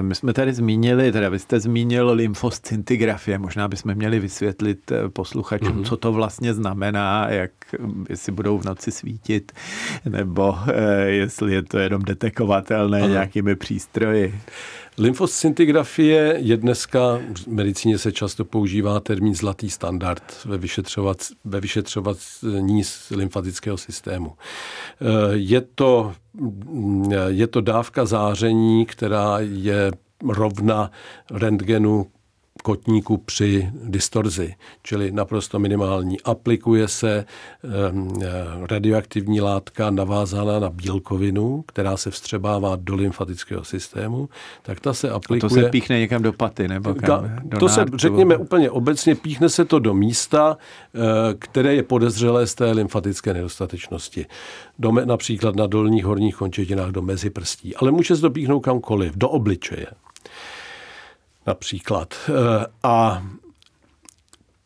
my 0.00 0.14
jsme 0.14 0.32
tady 0.32 0.52
zmínili, 0.52 1.12
teda 1.12 1.28
vy 1.28 1.38
jste 1.38 1.60
zmínil 1.60 2.10
lymfoscintigrafie, 2.12 3.38
možná 3.38 3.68
bychom 3.68 3.94
měli 3.94 4.18
vysvětlit 4.18 4.92
eh, 4.92 5.08
posluchačům, 5.08 5.68
mm-hmm. 5.68 5.88
co 5.88 5.96
to 5.96 6.12
vlastně 6.12 6.54
znamená, 6.54 7.26
jak, 7.28 7.50
jestli 8.08 8.32
budou 8.32 8.58
v 8.58 8.64
noci 8.64 8.90
svítit, 8.90 9.52
nebo 10.08 10.58
eh, 10.68 11.06
jestli 11.06 11.54
je 11.54 11.62
to 11.62 11.78
jenom 11.78 12.02
detekovatelné 12.02 12.98
Aha. 12.98 13.08
nějakými 13.08 13.56
přístroji. 13.56 14.34
Lymfoscintigrafie 14.98 16.34
je 16.38 16.56
dneska, 16.56 17.20
v 17.34 17.46
medicíně 17.46 17.98
se 17.98 18.12
často 18.12 18.44
používá 18.44 19.00
termín 19.00 19.34
zlatý 19.34 19.70
standard 19.70 20.44
ve, 20.44 20.58
vyšetřovat, 20.58 21.18
ve 21.44 21.60
vyšetřování 21.60 22.82
lymfatického 23.10 23.76
systému. 23.76 24.32
Je 25.32 25.60
to 25.60 26.12
je 27.28 27.46
to 27.46 27.60
dávka 27.60 28.04
záření, 28.06 28.86
která 28.86 29.36
je 29.40 29.92
rovna 30.28 30.90
rentgenu 31.30 32.06
kotníku 32.66 33.16
při 33.16 33.70
distorzi, 33.84 34.54
čili 34.82 35.12
naprosto 35.12 35.58
minimální. 35.58 36.20
Aplikuje 36.20 36.88
se 36.88 37.24
ehm, 37.64 38.12
radioaktivní 38.70 39.40
látka 39.40 39.90
navázaná 39.90 40.58
na 40.60 40.70
bílkovinu, 40.70 41.64
která 41.66 41.96
se 41.96 42.10
vstřebává 42.10 42.76
do 42.76 42.94
lymfatického 42.94 43.64
systému, 43.64 44.28
tak 44.62 44.80
ta 44.80 44.94
se 44.94 45.10
aplikuje... 45.10 45.38
A 45.38 45.48
to 45.48 45.54
se 45.54 45.70
píchne 45.70 45.98
někam 45.98 46.22
do 46.22 46.32
paty, 46.32 46.68
nebo 46.68 46.94
kam? 46.94 47.06
Ta, 47.06 47.30
do 47.42 47.58
to 47.58 47.66
nártu. 47.66 47.90
se, 47.92 47.98
řekněme 47.98 48.36
úplně 48.36 48.70
obecně, 48.70 49.14
píchne 49.14 49.48
se 49.48 49.64
to 49.64 49.78
do 49.78 49.94
místa, 49.94 50.58
eh, 50.94 50.98
které 51.38 51.74
je 51.74 51.82
podezřelé 51.82 52.46
z 52.46 52.54
té 52.54 52.72
lymfatické 52.72 53.34
nedostatečnosti. 53.34 54.26
Do, 54.78 54.92
například 54.92 55.56
na 55.56 55.66
dolních 55.66 56.04
horních 56.04 56.36
končetinách 56.36 56.90
do 56.90 57.02
mezi 57.02 57.30
prstí. 57.30 57.76
Ale 57.76 57.90
může 57.90 58.16
se 58.16 58.20
to 58.22 58.30
píchnout 58.30 58.60
kamkoliv, 58.60 59.12
do 59.16 59.28
obličeje 59.28 59.86
například. 61.46 62.14
Eh, 62.28 62.66
a 62.82 63.22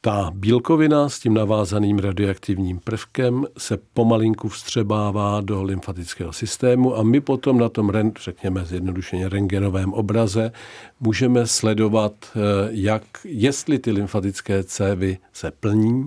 ta 0.03 0.31
bílkovina 0.35 1.09
s 1.09 1.19
tím 1.19 1.35
navázaným 1.35 1.99
radioaktivním 1.99 2.79
prvkem 2.79 3.47
se 3.59 3.79
pomalinku 3.95 4.49
vstřebává 4.49 5.41
do 5.41 5.63
lymfatického 5.63 6.33
systému 6.33 6.97
a 6.97 7.03
my 7.03 7.21
potom 7.21 7.59
na 7.59 7.69
tom, 7.69 7.93
řekněme 8.23 8.65
zjednodušeně, 8.65 9.29
rengenovém 9.29 9.93
obraze 9.93 10.53
můžeme 11.01 11.47
sledovat, 11.47 12.13
eh, 12.37 12.41
jak, 12.71 13.03
jestli 13.25 13.79
ty 13.79 13.91
lymfatické 13.91 14.65
cévy 14.65 15.19
se 15.33 15.51
plní, 15.51 16.07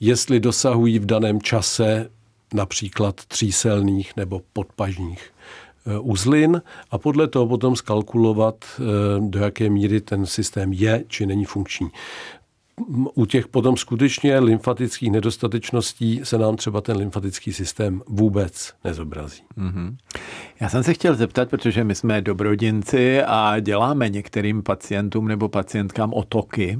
jestli 0.00 0.40
dosahují 0.40 0.98
v 0.98 1.06
daném 1.06 1.42
čase 1.42 2.10
například 2.54 3.24
tříselných 3.26 4.16
nebo 4.16 4.40
podpažních 4.52 5.31
uzlin 6.00 6.62
a 6.90 6.98
podle 6.98 7.28
toho 7.28 7.46
potom 7.46 7.76
skalkulovat, 7.76 8.64
eh, 8.78 8.82
do 9.20 9.38
jaké 9.38 9.70
míry 9.70 10.00
ten 10.00 10.26
systém 10.26 10.72
je 10.72 11.04
či 11.08 11.26
není 11.26 11.44
funkční 11.44 11.88
u 13.14 13.26
těch 13.26 13.48
potom 13.48 13.76
skutečně 13.76 14.38
lymfatických 14.38 15.10
nedostatečností 15.10 16.20
se 16.24 16.38
nám 16.38 16.56
třeba 16.56 16.80
ten 16.80 16.96
lymfatický 16.96 17.52
systém 17.52 18.02
vůbec 18.08 18.74
nezobrazí. 18.84 19.42
Mm-hmm. 19.58 19.96
Já 20.60 20.68
jsem 20.68 20.82
se 20.82 20.94
chtěl 20.94 21.14
zeptat, 21.14 21.50
protože 21.50 21.84
my 21.84 21.94
jsme 21.94 22.22
dobrodinci 22.22 23.22
a 23.22 23.60
děláme 23.60 24.08
některým 24.08 24.62
pacientům 24.62 25.28
nebo 25.28 25.48
pacientkám 25.48 26.12
otoky 26.12 26.78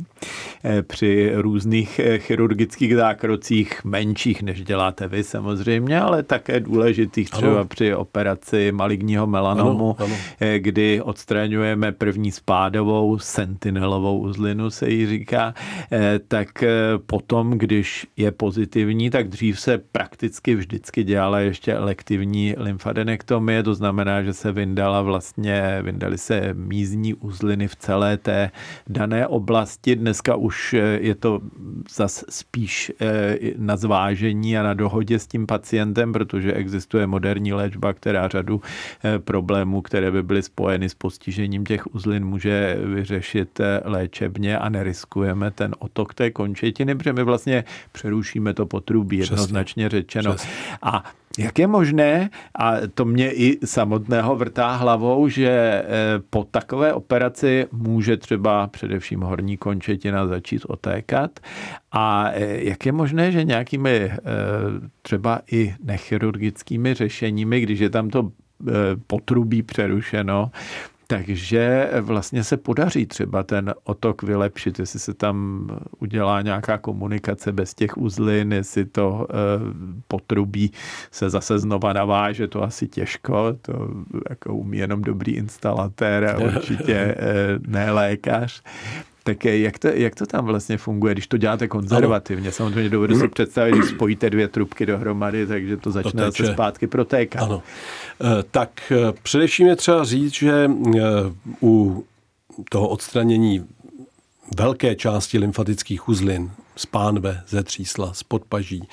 eh, 0.65 0.83
při 0.83 1.33
různých 1.35 1.99
eh, 1.99 2.19
chirurgických 2.19 2.97
zákrocích, 2.97 3.85
menších, 3.85 4.43
než 4.43 4.65
děláte 4.65 5.09
vy 5.09 5.25
samozřejmě, 5.25 6.01
ale 6.01 6.23
také 6.23 6.61
důležitých 6.61 7.31
třeba 7.31 7.53
ano. 7.53 7.65
při 7.65 7.95
operaci 7.95 8.73
maligního 8.73 9.27
melanomu, 9.27 9.97
ano, 9.99 10.07
ano. 10.07 10.17
Eh, 10.41 10.59
kdy 10.59 11.03
odstraňujeme 11.03 11.93
první 11.93 12.33
spádovou 12.33 13.19
sentinelovou 13.19 14.19
uzlinu, 14.19 14.71
se 14.71 14.91
jí 14.91 15.07
říká. 15.07 15.55
Eh, 15.93 16.19
tak 16.29 16.63
eh, 16.63 16.69
potom, 17.07 17.51
když 17.59 18.07
je 18.17 18.31
pozitivní, 18.33 19.11
tak 19.11 19.29
dřív 19.29 19.61
se 19.61 19.79
prakticky 19.79 20.55
vždycky 20.55 21.05
dělala 21.05 21.41
ještě 21.41 21.73
elektivní 21.73 22.55
lymfadenektomie, 22.59 23.63
to 23.63 23.75
znamená, 23.75 24.23
že 24.23 24.33
se 24.33 24.53
vyndala 24.53 25.03
vlastně, 25.03 25.79
vyndali 25.83 26.19
se 26.19 26.55
mízní 26.55 27.15
uzliny 27.15 27.69
v 27.69 27.77
celé 27.77 28.17
té 28.17 28.51
dané 28.89 29.27
oblasti. 29.27 29.97
Dneska 29.97 30.37
už 30.37 30.73
je 31.01 31.15
to 31.15 31.41
zas 31.91 32.25
spíš 32.29 32.93
na 33.57 33.77
zvážení 33.77 34.59
a 34.59 34.63
na 34.63 34.75
dohodě 34.75 35.19
s 35.19 35.27
tím 35.27 35.47
pacientem, 35.47 36.13
protože 36.13 36.53
existuje 36.53 37.07
moderní 37.07 37.53
léčba, 37.53 37.93
která 37.93 38.29
řadu 38.29 38.61
problémů, 39.19 39.83
které 39.83 40.11
by 40.11 40.23
byly 40.23 40.43
spojeny 40.43 40.89
s 40.89 40.95
postižením 40.95 41.65
těch 41.65 41.95
uzlin, 41.95 42.25
může 42.25 42.79
vyřešit 42.85 43.61
léčebně 43.85 44.59
a 44.59 44.69
neriskujeme 44.69 45.51
ten 45.51 45.75
otok 45.79 46.15
té 46.15 46.31
končetiny, 46.31 46.95
protože 46.95 47.13
my 47.13 47.23
vlastně 47.23 47.65
přerušíme 47.93 48.55
to 48.55 48.67
potrubí, 48.67 49.19
jednoznačně 49.19 49.89
řečeno. 49.89 50.35
Přesně. 50.35 50.53
A 50.83 51.05
jak 51.39 51.59
je 51.59 51.67
možné, 51.67 52.31
a 52.59 52.75
to 52.95 53.05
mě 53.05 53.33
i 53.33 53.59
samotného 53.65 54.37
vrtá 54.37 54.77
hlavou, 54.77 55.29
že 55.29 55.49
eh, 55.49 55.85
po 56.31 56.45
takové 56.45 56.93
operaci 56.93 57.67
může 57.73 58.17
třeba 58.17 58.67
především 58.67 59.21
horní 59.21 59.57
končetina 59.57 60.27
začít 60.27 60.63
otékat? 60.69 61.41
A 61.93 62.31
eh, 62.33 62.65
jak 62.65 62.87
je 62.87 62.93
možné, 62.93 63.33
že 63.33 63.45
nějakými 63.45 63.91
eh, 63.91 64.19
třeba 65.03 65.41
i 65.53 65.75
nechirurgickými 65.85 66.95
řešeními, 66.95 67.61
když 67.61 67.81
je 67.81 67.91
tam 67.91 68.11
to 68.11 68.33
potrubí 69.07 69.63
přerušeno, 69.63 70.51
takže 71.13 71.91
vlastně 72.01 72.45
se 72.45 72.57
podaří 72.57 73.07
třeba 73.07 73.43
ten 73.43 73.75
otok 73.85 74.23
vylepšit, 74.23 74.79
jestli 74.79 74.99
se 74.99 75.15
tam 75.15 75.67
udělá 75.99 76.43
nějaká 76.43 76.79
komunikace 76.79 77.53
bez 77.53 77.75
těch 77.75 77.99
uzlin, 77.99 78.53
jestli 78.53 78.85
to 78.85 79.27
e, 79.31 79.35
potrubí 80.09 80.73
se 81.11 81.31
zase 81.31 81.59
znova 81.59 81.93
naváže, 81.93 82.49
to 82.49 82.63
asi 82.63 82.89
těžko, 82.89 83.57
to 83.63 83.89
jako 84.31 84.55
umí 84.55 84.79
jenom 84.79 85.03
dobrý 85.03 85.33
instalatér 85.33 86.25
a 86.25 86.39
určitě 86.55 86.95
e, 86.95 87.17
ne 87.67 87.91
lékař. 87.91 88.63
Tak 89.25 89.45
jak 89.45 89.79
to, 89.79 89.89
jak 89.89 90.15
to 90.15 90.27
tam 90.27 90.45
vlastně 90.45 90.79
funguje, 90.79 91.15
když 91.15 91.27
to 91.27 91.37
děláte 91.37 91.69
konzervativně? 91.69 92.49
Ano. 92.49 92.53
Samozřejmě 92.53 92.91
dovedu 92.91 93.19
si 93.19 93.29
představit, 93.29 93.73
když 93.73 93.91
spojíte 93.91 94.31
dvě 94.31 94.49
trubky 94.49 94.87
dohromady, 94.87 95.47
takže 95.47 95.77
to 95.77 95.91
začne 95.91 96.23
zase 96.23 96.53
zpátky 96.53 96.87
protékat. 96.87 97.43
Ano. 97.43 97.63
Eh, 98.21 98.27
tak 98.51 98.93
eh, 98.93 99.13
především 99.23 99.67
je 99.67 99.77
třeba 99.77 100.05
říct, 100.05 100.35
že 100.35 100.71
eh, 100.97 101.01
u 101.63 102.05
toho 102.69 102.89
odstranění 102.89 103.67
velké 104.57 104.95
části 104.95 105.39
lymfatických 105.39 106.09
uzlin 106.09 106.51
z 106.77 106.87
pánve, 106.87 107.43
ze 107.49 107.63
třísla, 107.63 108.13
z 108.15 108.23
podpaží. 108.23 108.89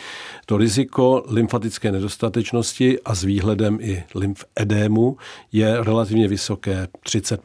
To 0.45 0.57
riziko 0.57 1.23
lymfatické 1.27 1.91
nedostatečnosti 1.91 2.99
a 3.01 3.15
s 3.15 3.23
výhledem 3.23 3.77
i 3.81 4.03
lymfedému 4.15 5.17
je 5.51 5.83
relativně 5.83 6.27
vysoké 6.27 6.87
30 7.03 7.41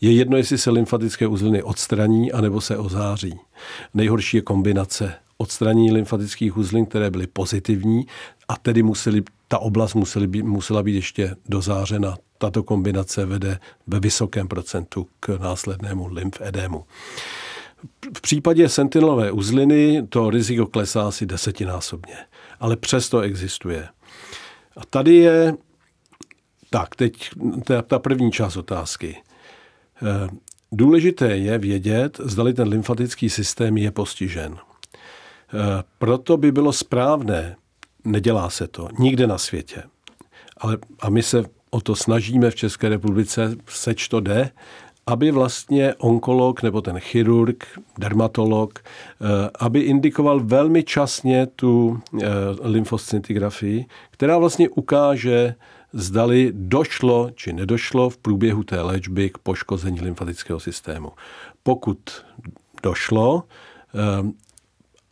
je 0.00 0.12
jedno, 0.12 0.36
jestli 0.36 0.58
se 0.58 0.70
lymfatické 0.70 1.26
uzliny 1.26 1.62
odstraní, 1.62 2.32
anebo 2.32 2.60
se 2.60 2.76
ozáří. 2.78 3.40
Nejhorší 3.94 4.36
je 4.36 4.42
kombinace 4.42 5.14
odstranění 5.38 5.92
lymfatických 5.92 6.56
uzlin, 6.56 6.86
které 6.86 7.10
byly 7.10 7.26
pozitivní 7.26 8.06
a 8.48 8.56
tedy 8.56 8.82
museli, 8.82 9.22
ta 9.48 9.58
oblast 9.58 9.94
museli 9.94 10.26
být, 10.26 10.42
musela 10.42 10.82
být 10.82 10.94
ještě 10.94 11.36
dozářena. 11.48 12.16
Tato 12.38 12.62
kombinace 12.62 13.26
vede 13.26 13.58
ve 13.86 14.00
vysokém 14.00 14.48
procentu 14.48 15.08
k 15.20 15.38
následnému 15.38 16.06
lymfedému. 16.06 16.84
V 18.16 18.20
případě 18.20 18.68
sentinelové 18.68 19.32
uzliny 19.32 20.06
to 20.08 20.30
riziko 20.30 20.66
klesá 20.66 21.08
asi 21.08 21.26
desetinásobně, 21.26 22.16
ale 22.60 22.76
přesto 22.76 23.20
existuje. 23.20 23.88
A 24.76 24.86
tady 24.90 25.14
je, 25.14 25.54
tak 26.70 26.96
teď 26.96 27.30
ta, 27.64 27.82
ta 27.82 27.98
první 27.98 28.32
část 28.32 28.56
otázky. 28.56 29.16
Eh, 30.02 30.28
důležité 30.72 31.36
je 31.36 31.58
vědět, 31.58 32.20
zdali 32.24 32.54
ten 32.54 32.68
lymfatický 32.68 33.30
systém 33.30 33.76
je 33.76 33.90
postižen. 33.90 34.56
Eh, 34.56 35.82
proto 35.98 36.36
by 36.36 36.52
bylo 36.52 36.72
správné, 36.72 37.56
nedělá 38.04 38.50
se 38.50 38.66
to 38.66 38.88
nikde 38.98 39.26
na 39.26 39.38
světě, 39.38 39.82
ale 40.56 40.78
a 41.00 41.10
my 41.10 41.22
se 41.22 41.44
o 41.70 41.80
to 41.80 41.96
snažíme 41.96 42.50
v 42.50 42.54
České 42.54 42.88
republice, 42.88 43.56
seč 43.66 44.08
to 44.08 44.20
jde, 44.20 44.50
aby 45.06 45.30
vlastně 45.30 45.94
onkolog 45.94 46.62
nebo 46.62 46.80
ten 46.80 47.00
chirurg, 47.00 47.78
dermatolog, 47.98 48.78
eh, 48.78 49.50
aby 49.58 49.80
indikoval 49.80 50.40
velmi 50.40 50.82
časně 50.82 51.46
tu 51.46 52.00
lymfoscintigrafii, 52.62 53.86
která 54.10 54.38
vlastně 54.38 54.68
ukáže, 54.68 55.54
zdali 55.96 56.52
došlo 56.52 57.30
či 57.34 57.52
nedošlo 57.52 58.10
v 58.10 58.18
průběhu 58.18 58.64
té 58.64 58.80
léčby 58.80 59.30
k 59.30 59.38
poškození 59.38 60.00
lymfatického 60.00 60.60
systému. 60.60 61.12
Pokud 61.62 61.98
došlo, 62.82 63.44
eh, 63.94 64.30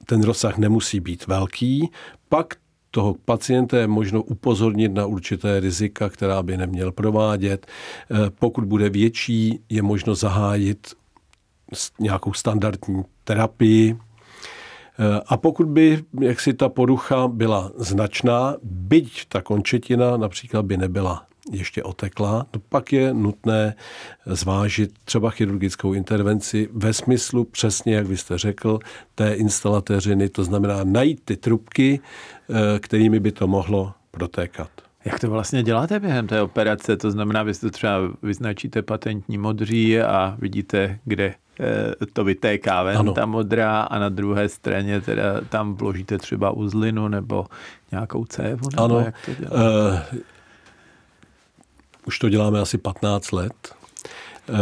ten 0.06 0.22
rozsah 0.22 0.58
nemusí 0.58 1.00
být 1.00 1.26
velký, 1.26 1.90
pak 2.28 2.54
toho 2.90 3.14
pacienta 3.24 3.78
je 3.78 3.86
možno 3.86 4.22
upozornit 4.22 4.94
na 4.94 5.06
určité 5.06 5.60
rizika, 5.60 6.08
která 6.08 6.42
by 6.42 6.56
neměl 6.56 6.92
provádět. 6.92 7.66
Eh, 7.66 8.30
pokud 8.30 8.64
bude 8.64 8.90
větší, 8.90 9.60
je 9.68 9.82
možno 9.82 10.14
zahájit 10.14 10.94
nějakou 12.00 12.32
standardní 12.32 13.02
terapii, 13.24 13.98
a 15.26 15.36
pokud 15.36 15.66
by 15.66 16.04
jaksi 16.20 16.54
ta 16.54 16.68
porucha 16.68 17.28
byla 17.28 17.72
značná, 17.76 18.56
byť 18.62 19.28
ta 19.28 19.42
končetina 19.42 20.16
například 20.16 20.64
by 20.64 20.76
nebyla 20.76 21.26
ještě 21.50 21.82
otekla, 21.82 22.46
to 22.50 22.58
pak 22.68 22.92
je 22.92 23.14
nutné 23.14 23.74
zvážit 24.26 24.92
třeba 25.04 25.30
chirurgickou 25.30 25.92
intervenci 25.92 26.68
ve 26.72 26.92
smyslu 26.92 27.44
přesně, 27.44 27.94
jak 27.94 28.06
vy 28.06 28.16
jste 28.16 28.38
řekl, 28.38 28.78
té 29.14 29.34
instalatéřiny, 29.34 30.28
to 30.28 30.44
znamená 30.44 30.84
najít 30.84 31.20
ty 31.24 31.36
trubky, 31.36 32.00
eh, 32.00 32.78
kterými 32.78 33.20
by 33.20 33.32
to 33.32 33.46
mohlo 33.46 33.92
protékat. 34.10 34.83
Jak 35.04 35.20
to 35.20 35.30
vlastně 35.30 35.62
děláte 35.62 36.00
během 36.00 36.26
té 36.26 36.42
operace? 36.42 36.96
To 36.96 37.10
znamená, 37.10 37.42
vy 37.42 37.54
si 37.54 37.70
třeba 37.70 37.98
vyznačíte 38.22 38.82
patentní 38.82 39.38
modří 39.38 40.00
a 40.00 40.36
vidíte, 40.38 40.98
kde 41.04 41.34
Eh, 41.60 42.06
to 42.12 42.24
vytéká 42.24 42.82
ven, 42.82 42.96
ano. 42.96 43.12
ta 43.12 43.26
modrá 43.26 43.82
a 43.82 43.98
na 43.98 44.08
druhé 44.08 44.48
straně 44.48 45.00
teda 45.00 45.40
tam 45.48 45.74
vložíte 45.74 46.18
třeba 46.18 46.50
uzlinu 46.50 47.08
nebo 47.08 47.46
nějakou 47.90 48.24
cévu, 48.24 48.68
nebo 48.70 48.84
ano. 48.84 49.00
jak 49.00 49.14
to 49.26 49.32
Uh, 49.54 50.20
už 52.06 52.18
to 52.18 52.28
děláme 52.28 52.60
asi 52.60 52.78
15 52.78 53.32
let. 53.32 53.74
Uh, 54.48 54.58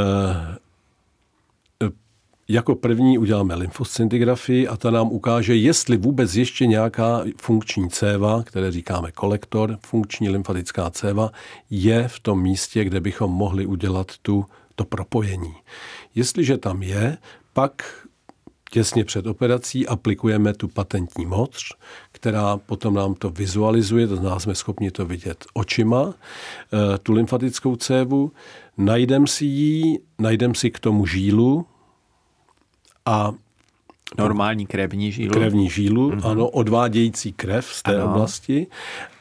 jako 2.52 2.74
první 2.74 3.18
uděláme 3.18 3.54
lymfoscintigrafii 3.54 4.68
a 4.68 4.76
ta 4.76 4.90
nám 4.90 5.12
ukáže, 5.12 5.56
jestli 5.56 5.96
vůbec 5.96 6.34
ještě 6.34 6.66
nějaká 6.66 7.24
funkční 7.36 7.90
céva, 7.90 8.42
které 8.42 8.70
říkáme 8.70 9.12
kolektor, 9.12 9.78
funkční 9.86 10.28
lymfatická 10.28 10.90
céva, 10.90 11.30
je 11.70 12.08
v 12.08 12.20
tom 12.20 12.42
místě, 12.42 12.84
kde 12.84 13.00
bychom 13.00 13.30
mohli 13.30 13.66
udělat 13.66 14.12
tu, 14.22 14.44
to 14.74 14.84
propojení. 14.84 15.54
Jestliže 16.14 16.58
tam 16.58 16.82
je, 16.82 17.18
pak 17.52 17.82
těsně 18.70 19.04
před 19.04 19.26
operací 19.26 19.86
aplikujeme 19.86 20.54
tu 20.54 20.68
patentní 20.68 21.26
moc, 21.26 21.68
která 22.12 22.56
potom 22.56 22.94
nám 22.94 23.14
to 23.14 23.30
vizualizuje, 23.30 24.06
to 24.06 24.16
znamená, 24.16 24.38
jsme 24.38 24.54
schopni 24.54 24.90
to 24.90 25.06
vidět 25.06 25.44
očima, 25.54 26.14
eh, 26.14 26.98
tu 26.98 27.12
lymfatickou 27.12 27.76
cévu, 27.76 28.32
najdem 28.78 29.26
si 29.26 29.44
ji, 29.44 29.98
najdem 30.18 30.54
si 30.54 30.70
k 30.70 30.78
tomu 30.78 31.06
žílu 31.06 31.66
a 33.06 33.32
Normální 34.18 34.66
krevní 34.66 35.12
žílu. 35.12 35.32
Krevní 35.32 35.70
žílu, 35.70 36.10
mm-hmm. 36.10 36.30
ano, 36.30 36.48
odvádějící 36.48 37.32
krev 37.32 37.66
z 37.66 37.82
té 37.82 37.96
ano. 37.96 38.10
oblasti 38.10 38.66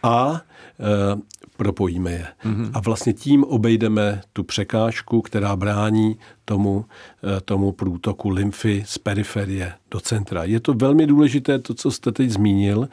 a 0.04 0.42
e, 0.80 1.22
propojíme 1.62 2.12
je. 2.12 2.28
Mm-hmm. 2.46 2.72
A 2.74 2.80
vlastně 2.80 3.14
tím 3.14 3.44
obejdeme 3.44 4.22
tu 4.34 4.44
překážku, 4.44 5.22
která 5.22 5.56
brání 5.56 6.18
tomu, 6.46 6.86
eh, 7.24 7.42
tomu 7.42 7.72
průtoku 7.72 8.30
lymfy 8.30 8.84
z 8.88 8.98
periferie 8.98 9.74
do 9.92 10.00
centra. 10.00 10.44
Je 10.44 10.60
to 10.60 10.74
velmi 10.74 11.08
důležité, 11.08 11.60
to, 11.60 11.74
co 11.74 11.92
jste 11.92 12.12
teď 12.12 12.30
zmínil, 12.30 12.90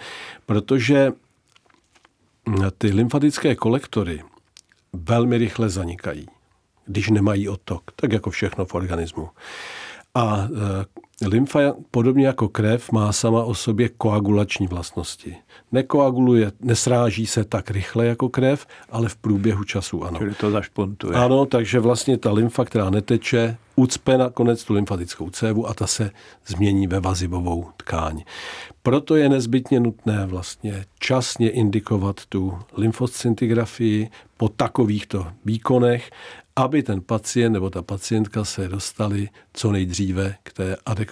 protože 0.46 1.12
ty 2.78 2.92
lymfatické 2.92 3.54
kolektory 3.54 4.22
velmi 4.92 5.38
rychle 5.38 5.68
zanikají, 5.68 6.28
když 6.86 7.10
nemají 7.10 7.48
odtok, 7.48 7.82
tak 7.96 8.12
jako 8.12 8.30
všechno 8.30 8.64
v 8.64 8.74
organismu. 8.74 9.28
A 10.18 10.48
eh, 10.52 10.84
lymfa, 11.26 11.60
podobně 11.90 12.26
jako 12.26 12.48
krev, 12.48 12.92
má 12.92 13.12
sama 13.12 13.44
o 13.44 13.54
sobě 13.54 13.88
koagulační 13.88 14.66
vlastnosti. 14.66 15.36
Nekoaguluje, 15.72 16.52
nesráží 16.60 17.26
se 17.26 17.44
tak 17.44 17.70
rychle 17.70 18.06
jako 18.06 18.28
krev, 18.28 18.66
ale 18.90 19.08
v 19.08 19.16
průběhu 19.16 19.64
času 19.64 20.04
ano. 20.04 20.18
Čili 20.18 20.34
to 20.34 20.50
zašpontuje. 20.50 21.14
Ano, 21.14 21.46
takže 21.46 21.80
vlastně 21.80 22.18
ta 22.18 22.32
lymfa, 22.32 22.64
která 22.64 22.90
neteče, 22.90 23.56
ucpe 23.76 24.18
nakonec 24.18 24.64
tu 24.64 24.74
lymfatickou 24.74 25.30
cévu 25.30 25.68
a 25.68 25.74
ta 25.74 25.86
se 25.86 26.10
změní 26.46 26.86
ve 26.86 27.00
vazivovou 27.00 27.66
tkáň. 27.76 28.22
Proto 28.82 29.16
je 29.16 29.28
nezbytně 29.28 29.80
nutné 29.80 30.26
vlastně 30.26 30.84
časně 30.98 31.50
indikovat 31.50 32.26
tu 32.28 32.58
lymfoscintigrafii 32.76 34.10
po 34.36 34.48
takovýchto 34.48 35.26
výkonech, 35.44 36.10
aby 36.56 36.82
ten 36.82 37.00
pacient 37.00 37.52
nebo 37.52 37.70
ta 37.70 37.82
pacientka 37.82 38.44
se 38.44 38.68
dostali 38.68 39.28
co 39.52 39.72
nejdříve 39.72 40.34
k 40.42 40.52
té 40.52 40.76
adekvátní 40.86 41.07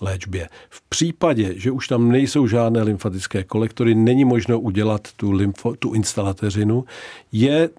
léčbě. 0.00 0.48
V 0.70 0.82
případě, 0.88 1.58
že 1.58 1.70
už 1.70 1.88
tam 1.88 2.10
nejsou 2.10 2.46
žádné 2.46 2.82
lymfatické 2.82 3.44
kolektory, 3.44 3.94
není 3.94 4.24
možno 4.24 4.60
udělat 4.60 5.08
tu, 5.16 5.30
lymfo, 5.30 5.76
tu 5.76 5.92
instalateřinu, 5.92 6.84
je 7.32 7.70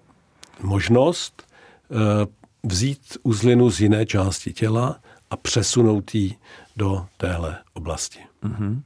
možnost 0.62 1.42
e, 1.42 2.26
vzít 2.62 3.18
uzlinu 3.22 3.70
z 3.70 3.80
jiné 3.80 4.06
části 4.06 4.52
těla 4.52 5.00
a 5.30 5.36
přesunout 5.36 6.14
ji 6.14 6.34
do 6.76 7.06
téhle 7.16 7.58
oblasti. 7.72 8.18
Mm-hmm. 8.44 8.80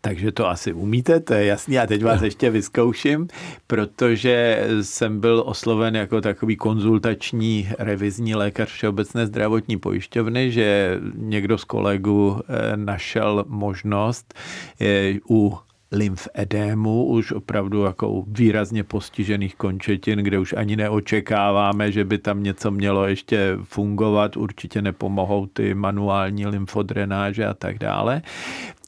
Takže 0.00 0.32
to 0.32 0.48
asi 0.48 0.72
umíte, 0.72 1.20
to 1.20 1.34
je 1.34 1.44
jasný. 1.46 1.78
A 1.78 1.86
teď 1.86 2.04
vás 2.04 2.22
ještě 2.30 2.50
vyzkouším, 2.50 3.28
protože 3.66 4.66
jsem 4.82 5.20
byl 5.20 5.42
osloven 5.46 5.96
jako 5.96 6.20
takový 6.20 6.56
konzultační 6.56 7.68
revizní 7.78 8.34
lékař 8.34 8.68
Všeobecné 8.68 9.26
zdravotní 9.26 9.76
pojišťovny, 9.76 10.52
že 10.52 10.98
někdo 11.14 11.58
z 11.58 11.64
kolegů 11.64 12.40
eh, 12.40 12.76
našel 12.76 13.44
možnost 13.48 14.34
eh, 14.80 15.14
u 15.30 15.58
lymfedému, 15.92 17.04
už 17.04 17.32
opravdu 17.32 17.84
jako 17.84 18.24
výrazně 18.26 18.84
postižených 18.84 19.56
končetin, 19.56 20.18
kde 20.18 20.38
už 20.38 20.52
ani 20.52 20.76
neočekáváme, 20.76 21.92
že 21.92 22.04
by 22.04 22.18
tam 22.18 22.42
něco 22.42 22.70
mělo 22.70 23.06
ještě 23.06 23.58
fungovat. 23.62 24.36
Určitě 24.36 24.82
nepomohou 24.82 25.46
ty 25.46 25.74
manuální 25.74 26.46
lymfodrenáže 26.46 27.46
a 27.46 27.54
tak 27.54 27.78
dále 27.78 28.22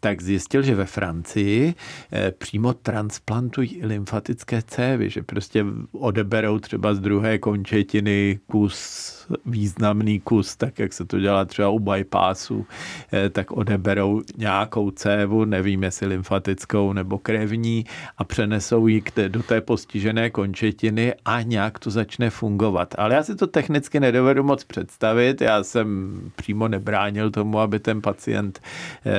tak 0.03 0.23
zjistil, 0.23 0.63
že 0.63 0.75
ve 0.75 0.87
Francii 0.87 1.75
eh, 2.13 2.33
přímo 2.39 2.75
transplantují 2.75 3.81
lymfatické 3.83 4.63
cévy, 4.63 5.11
že 5.11 5.23
prostě 5.23 5.65
odeberou 5.93 6.59
třeba 6.59 6.95
z 6.95 7.01
druhé 7.01 7.39
končetiny 7.39 8.41
kus 8.47 9.22
významný 9.47 10.21
kus, 10.21 10.57
tak 10.57 10.79
jak 10.79 10.93
se 10.93 11.05
to 11.05 11.19
dělá 11.19 11.45
třeba 11.45 11.69
u 11.69 11.79
bypassu, 11.79 12.67
eh, 13.13 13.29
tak 13.29 13.53
odeberou 13.53 14.23
nějakou 14.37 14.91
cévu, 14.91 15.45
nevím 15.45 15.83
jestli 15.83 16.07
lymfatickou 16.07 16.93
nebo 16.93 17.19
krevní 17.19 17.85
a 18.19 18.25
přenesou 18.25 18.87
ji 18.87 19.03
do 19.29 19.43
té 19.43 19.61
postižené 19.61 20.31
končetiny 20.31 21.15
a 21.25 21.43
nějak 21.43 21.79
to 21.79 21.91
začne 21.91 22.31
fungovat. 22.31 22.95
Ale 22.99 23.15
já 23.15 23.23
si 23.23 23.37
to 23.37 23.47
technicky 23.47 24.01
nedovedu 24.01 24.43
moc 24.43 24.65
představit, 24.65 25.41
já 25.41 25.65
jsem 25.65 26.21
přímo 26.37 26.69
nebránil 26.69 27.31
tomu, 27.31 27.59
aby 27.59 27.79
ten 27.79 28.03
pacient 28.03 28.61
eh, 29.07 29.11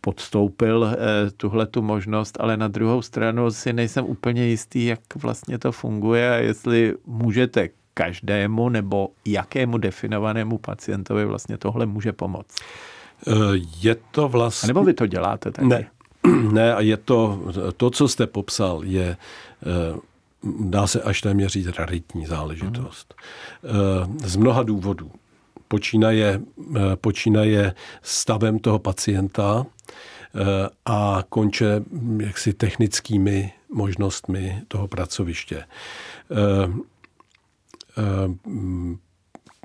podstoupil 0.00 0.90
eh, 0.92 1.30
tuhle 1.36 1.66
tu 1.66 1.82
možnost, 1.82 2.36
ale 2.40 2.56
na 2.56 2.68
druhou 2.68 3.02
stranu 3.02 3.50
si 3.50 3.72
nejsem 3.72 4.04
úplně 4.04 4.46
jistý, 4.46 4.84
jak 4.84 5.00
vlastně 5.16 5.58
to 5.58 5.72
funguje 5.72 6.30
a 6.30 6.34
jestli 6.34 6.94
můžete 7.06 7.68
každému 7.98 8.68
nebo 8.68 9.10
jakému 9.26 9.78
definovanému 9.78 10.58
pacientovi 10.58 11.24
vlastně 11.24 11.58
tohle 11.58 11.86
může 11.86 12.12
pomoct? 12.12 12.54
Eh, 13.26 13.32
je 13.80 13.96
to 14.10 14.28
vlastně... 14.28 14.66
A 14.66 14.70
nebo 14.70 14.84
vy 14.84 14.94
to 14.94 15.06
děláte 15.06 15.50
taky? 15.50 15.68
Ne, 15.68 15.90
ne 16.52 16.74
a 16.74 16.80
je 16.80 16.96
to, 16.96 17.42
to, 17.76 17.90
co 17.90 18.08
jste 18.08 18.26
popsal, 18.26 18.84
je 18.84 19.16
eh, 19.16 19.98
dá 20.60 20.86
se 20.86 21.02
až 21.02 21.20
téměř 21.20 21.52
říct 21.52 21.78
raritní 21.78 22.26
záležitost. 22.26 23.14
Hmm. 23.62 24.18
Z 24.18 24.36
mnoha 24.36 24.62
důvodů. 24.62 25.10
Počínaje, 25.68 26.40
počínaje 27.00 27.74
stavem 28.02 28.58
toho 28.58 28.78
pacienta 28.78 29.66
a 30.86 31.22
konče 31.28 31.82
jaksi 32.18 32.52
technickými 32.52 33.52
možnostmi 33.72 34.62
toho 34.68 34.88
pracoviště. 34.88 35.64
Eh, 37.98 38.34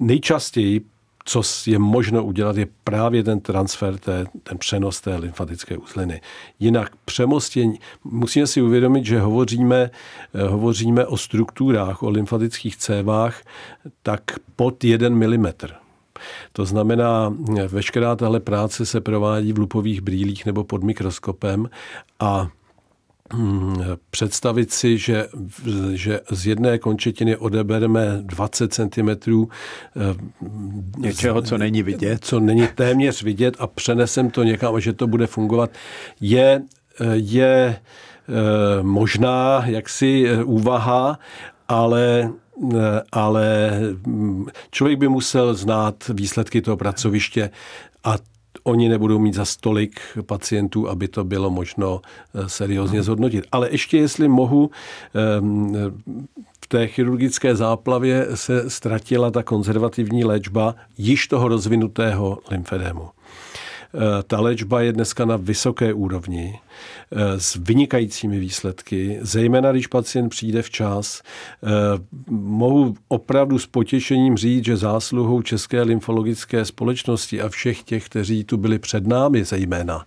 nejčastěji, 0.01 0.81
co 1.25 1.41
je 1.65 1.79
možno 1.79 2.23
udělat, 2.23 2.57
je 2.57 2.67
právě 2.83 3.23
ten 3.23 3.39
transfer, 3.39 3.97
té, 3.97 4.25
ten 4.43 4.57
přenos 4.57 5.01
té 5.01 5.15
lymfatické 5.15 5.77
uzliny. 5.77 6.21
Jinak 6.59 6.95
přemostění, 7.05 7.79
musíme 8.03 8.47
si 8.47 8.61
uvědomit, 8.61 9.05
že 9.05 9.19
hovoříme, 9.19 9.91
eh, 10.33 10.47
hovoříme 10.47 11.05
o 11.05 11.17
strukturách, 11.17 12.03
o 12.03 12.09
lymfatických 12.09 12.77
cévách, 12.77 13.41
tak 14.03 14.21
pod 14.55 14.83
1 14.83 15.09
mm. 15.09 15.47
To 16.53 16.65
znamená, 16.65 17.33
veškerá 17.67 18.15
tahle 18.15 18.39
práce 18.39 18.85
se 18.85 19.01
provádí 19.01 19.53
v 19.53 19.57
lupových 19.57 20.01
brýlích 20.01 20.45
nebo 20.45 20.63
pod 20.63 20.83
mikroskopem 20.83 21.69
a 22.19 22.49
představit 24.09 24.71
si, 24.71 24.97
že, 24.97 25.27
že 25.93 26.19
z 26.31 26.47
jedné 26.47 26.77
končetiny 26.77 27.37
odebereme 27.37 28.19
20 28.21 28.73
cm 28.73 29.09
eh, 29.09 29.15
něčeho, 30.97 31.41
co 31.41 31.57
není 31.57 31.83
vidět. 31.83 32.25
Co 32.25 32.39
není 32.39 32.67
téměř 32.75 33.23
vidět 33.23 33.55
a 33.59 33.67
přenesem 33.67 34.29
to 34.29 34.43
někam, 34.43 34.79
že 34.79 34.93
to 34.93 35.07
bude 35.07 35.27
fungovat, 35.27 35.71
je, 36.21 36.61
eh, 37.01 37.05
je 37.13 37.75
eh, 37.75 38.83
možná 38.83 39.63
jaksi 39.65 40.27
úvaha, 40.43 41.19
ale 41.67 42.29
ale 43.11 43.71
hm, 44.07 44.45
člověk 44.71 44.99
by 44.99 45.07
musel 45.07 45.53
znát 45.53 46.11
výsledky 46.13 46.61
toho 46.61 46.77
pracoviště 46.77 47.49
a 48.03 48.15
oni 48.63 48.89
nebudou 48.89 49.19
mít 49.19 49.33
za 49.33 49.45
stolik 49.45 49.99
pacientů, 50.25 50.89
aby 50.89 51.07
to 51.07 51.23
bylo 51.23 51.49
možno 51.49 52.01
eh, 52.35 52.49
seriózně 52.49 53.03
zhodnotit. 53.03 53.45
Ale 53.51 53.69
ještě 53.71 53.97
jestli 53.97 54.27
mohu, 54.27 54.71
ehm, 55.13 55.75
v 56.63 56.67
té 56.67 56.87
chirurgické 56.87 57.55
záplavě 57.55 58.27
se 58.33 58.69
ztratila 58.69 59.31
ta 59.31 59.43
konzervativní 59.43 60.23
léčba 60.23 60.75
již 60.97 61.27
toho 61.27 61.47
rozvinutého 61.47 62.39
lymfedému. 62.51 63.09
Eh, 63.95 64.23
ta 64.27 64.39
léčba 64.39 64.81
je 64.81 64.93
dneska 64.93 65.25
na 65.25 65.37
vysoké 65.37 65.93
úrovni 65.93 66.59
s 67.37 67.55
vynikajícími 67.55 68.39
výsledky, 68.39 69.19
zejména 69.21 69.71
když 69.71 69.87
pacient 69.87 70.29
přijde 70.29 70.61
včas. 70.61 71.21
Eh, 71.63 71.69
mohu 72.29 72.95
opravdu 73.07 73.59
s 73.59 73.65
potěšením 73.65 74.37
říct, 74.37 74.65
že 74.65 74.77
zásluhou 74.77 75.41
České 75.41 75.81
lymfologické 75.81 76.65
společnosti 76.65 77.41
a 77.41 77.49
všech 77.49 77.83
těch, 77.83 78.05
kteří 78.05 78.43
tu 78.43 78.57
byli 78.57 78.79
před 78.79 79.07
námi 79.07 79.43
zejména, 79.43 80.05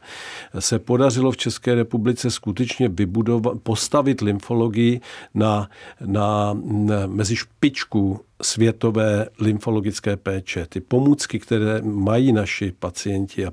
se 0.59 0.79
podařilo 0.79 1.33
v 1.33 1.37
České 1.37 1.75
republice 1.75 2.31
skutečně 2.31 2.89
vybudovat, 2.89 3.59
postavit 3.63 4.21
lymfologii 4.21 5.01
na, 5.35 5.69
na, 6.01 6.59
na 6.63 7.07
mezi 7.07 7.37
špičku 7.37 8.21
světové 8.43 9.27
lymfologické 9.41 10.17
péče. 10.17 10.67
Ty 10.69 10.81
pomůcky, 10.81 11.39
které 11.39 11.83
mají 11.83 12.33
naši 12.33 12.73
pacienti 12.79 13.47
a 13.47 13.53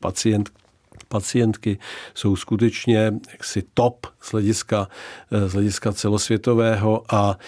pacient, 0.00 0.50
pacientky 1.14 1.78
jsou 2.14 2.36
skutečně 2.36 3.14
jaksi 3.32 3.62
top 3.74 4.06
z 4.24 4.32
hlediska, 4.32 4.88
z 5.46 5.52
hlediska 5.52 5.92
celosvětového 5.92 7.02
a, 7.08 7.38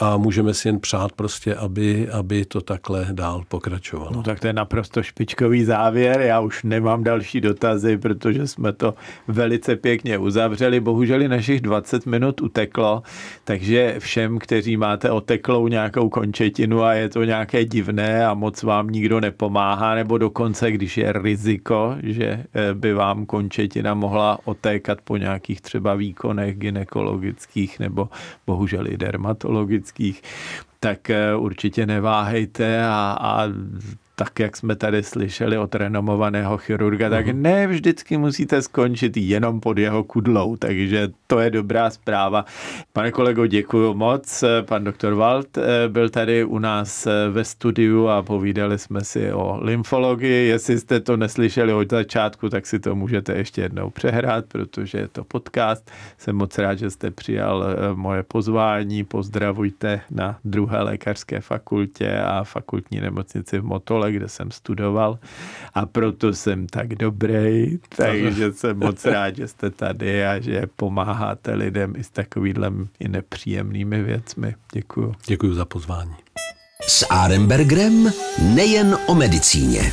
a 0.00 0.16
můžeme 0.16 0.54
si 0.54 0.68
jen 0.68 0.80
přát 0.80 1.12
prostě, 1.12 1.54
aby, 1.54 2.08
aby 2.08 2.44
to 2.44 2.60
takhle 2.60 3.06
dál 3.12 3.44
pokračovalo. 3.48 4.12
No 4.14 4.22
tak 4.22 4.40
to 4.40 4.46
je 4.46 4.52
naprosto 4.52 5.02
špičkový 5.02 5.64
závěr. 5.64 6.20
Já 6.20 6.40
už 6.40 6.62
nemám 6.62 7.04
další 7.04 7.40
dotazy, 7.40 7.98
protože 7.98 8.46
jsme 8.46 8.72
to 8.72 8.94
velice 9.28 9.76
pěkně 9.76 10.18
uzavřeli. 10.18 10.80
Bohužel 10.80 11.28
našich 11.28 11.60
20 11.60 12.06
minut 12.06 12.40
uteklo, 12.40 13.02
takže 13.44 13.96
všem, 13.98 14.38
kteří 14.38 14.76
máte 14.76 15.10
oteklou 15.10 15.68
nějakou 15.68 16.08
končetinu 16.08 16.82
a 16.82 16.92
je 16.92 17.08
to 17.08 17.24
nějaké 17.24 17.64
divné 17.64 18.26
a 18.26 18.34
moc 18.34 18.62
vám 18.62 18.88
nikdo 18.88 19.20
nepomáhá, 19.20 19.94
nebo 19.94 20.18
dokonce, 20.18 20.72
když 20.72 20.96
je 20.96 21.12
riziko, 21.12 21.96
že 22.02 22.24
eh, 22.24 22.74
by 22.74 22.92
vám 22.92 23.26
končetina 23.26 23.94
mohla 23.94 24.38
otékat 24.44 24.98
po 25.04 25.16
nějakých 25.16 25.60
třeba 25.60 25.94
výkonech 25.98 26.58
ginekologických 26.58 27.78
nebo 27.78 28.08
bohužel 28.46 28.86
i 28.86 28.96
dermatologických, 28.96 30.22
tak 30.80 31.10
eh, 31.10 31.36
určitě 31.36 31.86
neváhejte 31.86 32.86
a, 32.86 33.18
a 33.20 33.44
tak 34.18 34.40
jak 34.40 34.56
jsme 34.56 34.76
tady 34.76 35.02
slyšeli 35.02 35.58
od 35.58 35.74
renomovaného 35.74 36.58
chirurga, 36.58 37.10
tak 37.10 37.26
mhm. 37.26 37.42
ne 37.42 37.66
vždycky 37.66 38.18
musíte 38.18 38.62
skončit 38.62 39.16
jenom 39.16 39.60
pod 39.60 39.78
jeho 39.78 40.04
kudlou, 40.04 40.56
takže 40.56 41.08
to 41.26 41.40
je 41.40 41.50
dobrá 41.50 41.90
zpráva. 41.90 42.44
Pane 42.92 43.12
kolego, 43.12 43.46
děkuji 43.46 43.94
moc. 43.94 44.44
Pan 44.62 44.84
doktor 44.84 45.14
Wald 45.14 45.58
eh, 45.58 45.88
byl 45.88 46.08
tady 46.08 46.44
u 46.44 46.58
nás 46.58 47.06
eh, 47.06 47.28
ve 47.30 47.44
studiu 47.44 48.08
a 48.08 48.22
povídali 48.22 48.78
jsme 48.78 49.04
si 49.04 49.32
o 49.32 49.58
lymfologii. 49.60 50.48
Jestli 50.48 50.78
jste 50.78 51.00
to 51.00 51.16
neslyšeli 51.16 51.72
od 51.72 51.90
začátku, 51.90 52.48
tak 52.48 52.66
si 52.66 52.78
to 52.78 52.94
můžete 52.94 53.32
ještě 53.34 53.60
jednou 53.60 53.90
přehrát, 53.90 54.44
protože 54.48 54.98
je 54.98 55.08
to 55.08 55.24
podcast. 55.24 55.90
Jsem 56.18 56.36
moc 56.36 56.58
rád, 56.58 56.78
že 56.78 56.90
jste 56.90 57.10
přijal 57.10 57.64
eh, 57.64 57.94
moje 57.94 58.22
pozvání. 58.22 59.04
Pozdravujte 59.04 60.00
na 60.10 60.38
druhé 60.44 60.82
lékařské 60.82 61.40
fakultě 61.40 62.18
a 62.18 62.44
fakultní 62.44 63.00
nemocnici 63.00 63.58
v 63.58 63.64
Motole, 63.64 64.07
kde 64.10 64.28
jsem 64.28 64.50
studoval 64.50 65.18
a 65.74 65.86
proto 65.86 66.32
jsem 66.32 66.66
tak 66.66 66.94
dobrý, 66.94 67.78
takže 67.96 68.52
jsem 68.52 68.78
moc 68.78 69.04
rád, 69.04 69.36
že 69.36 69.48
jste 69.48 69.70
tady 69.70 70.26
a 70.26 70.40
že 70.40 70.62
pomáháte 70.76 71.54
lidem 71.54 71.94
i 71.96 72.04
s 72.04 72.10
takovými 72.10 72.88
i 73.00 73.08
nepříjemnými 73.08 74.02
věcmi. 74.02 74.54
Děkuju. 74.72 75.14
Děkuji 75.26 75.54
za 75.54 75.64
pozvání. 75.64 76.14
S 76.88 77.06
Arembergrem 77.10 78.10
nejen 78.54 78.98
o 79.06 79.14
medicíně. 79.14 79.92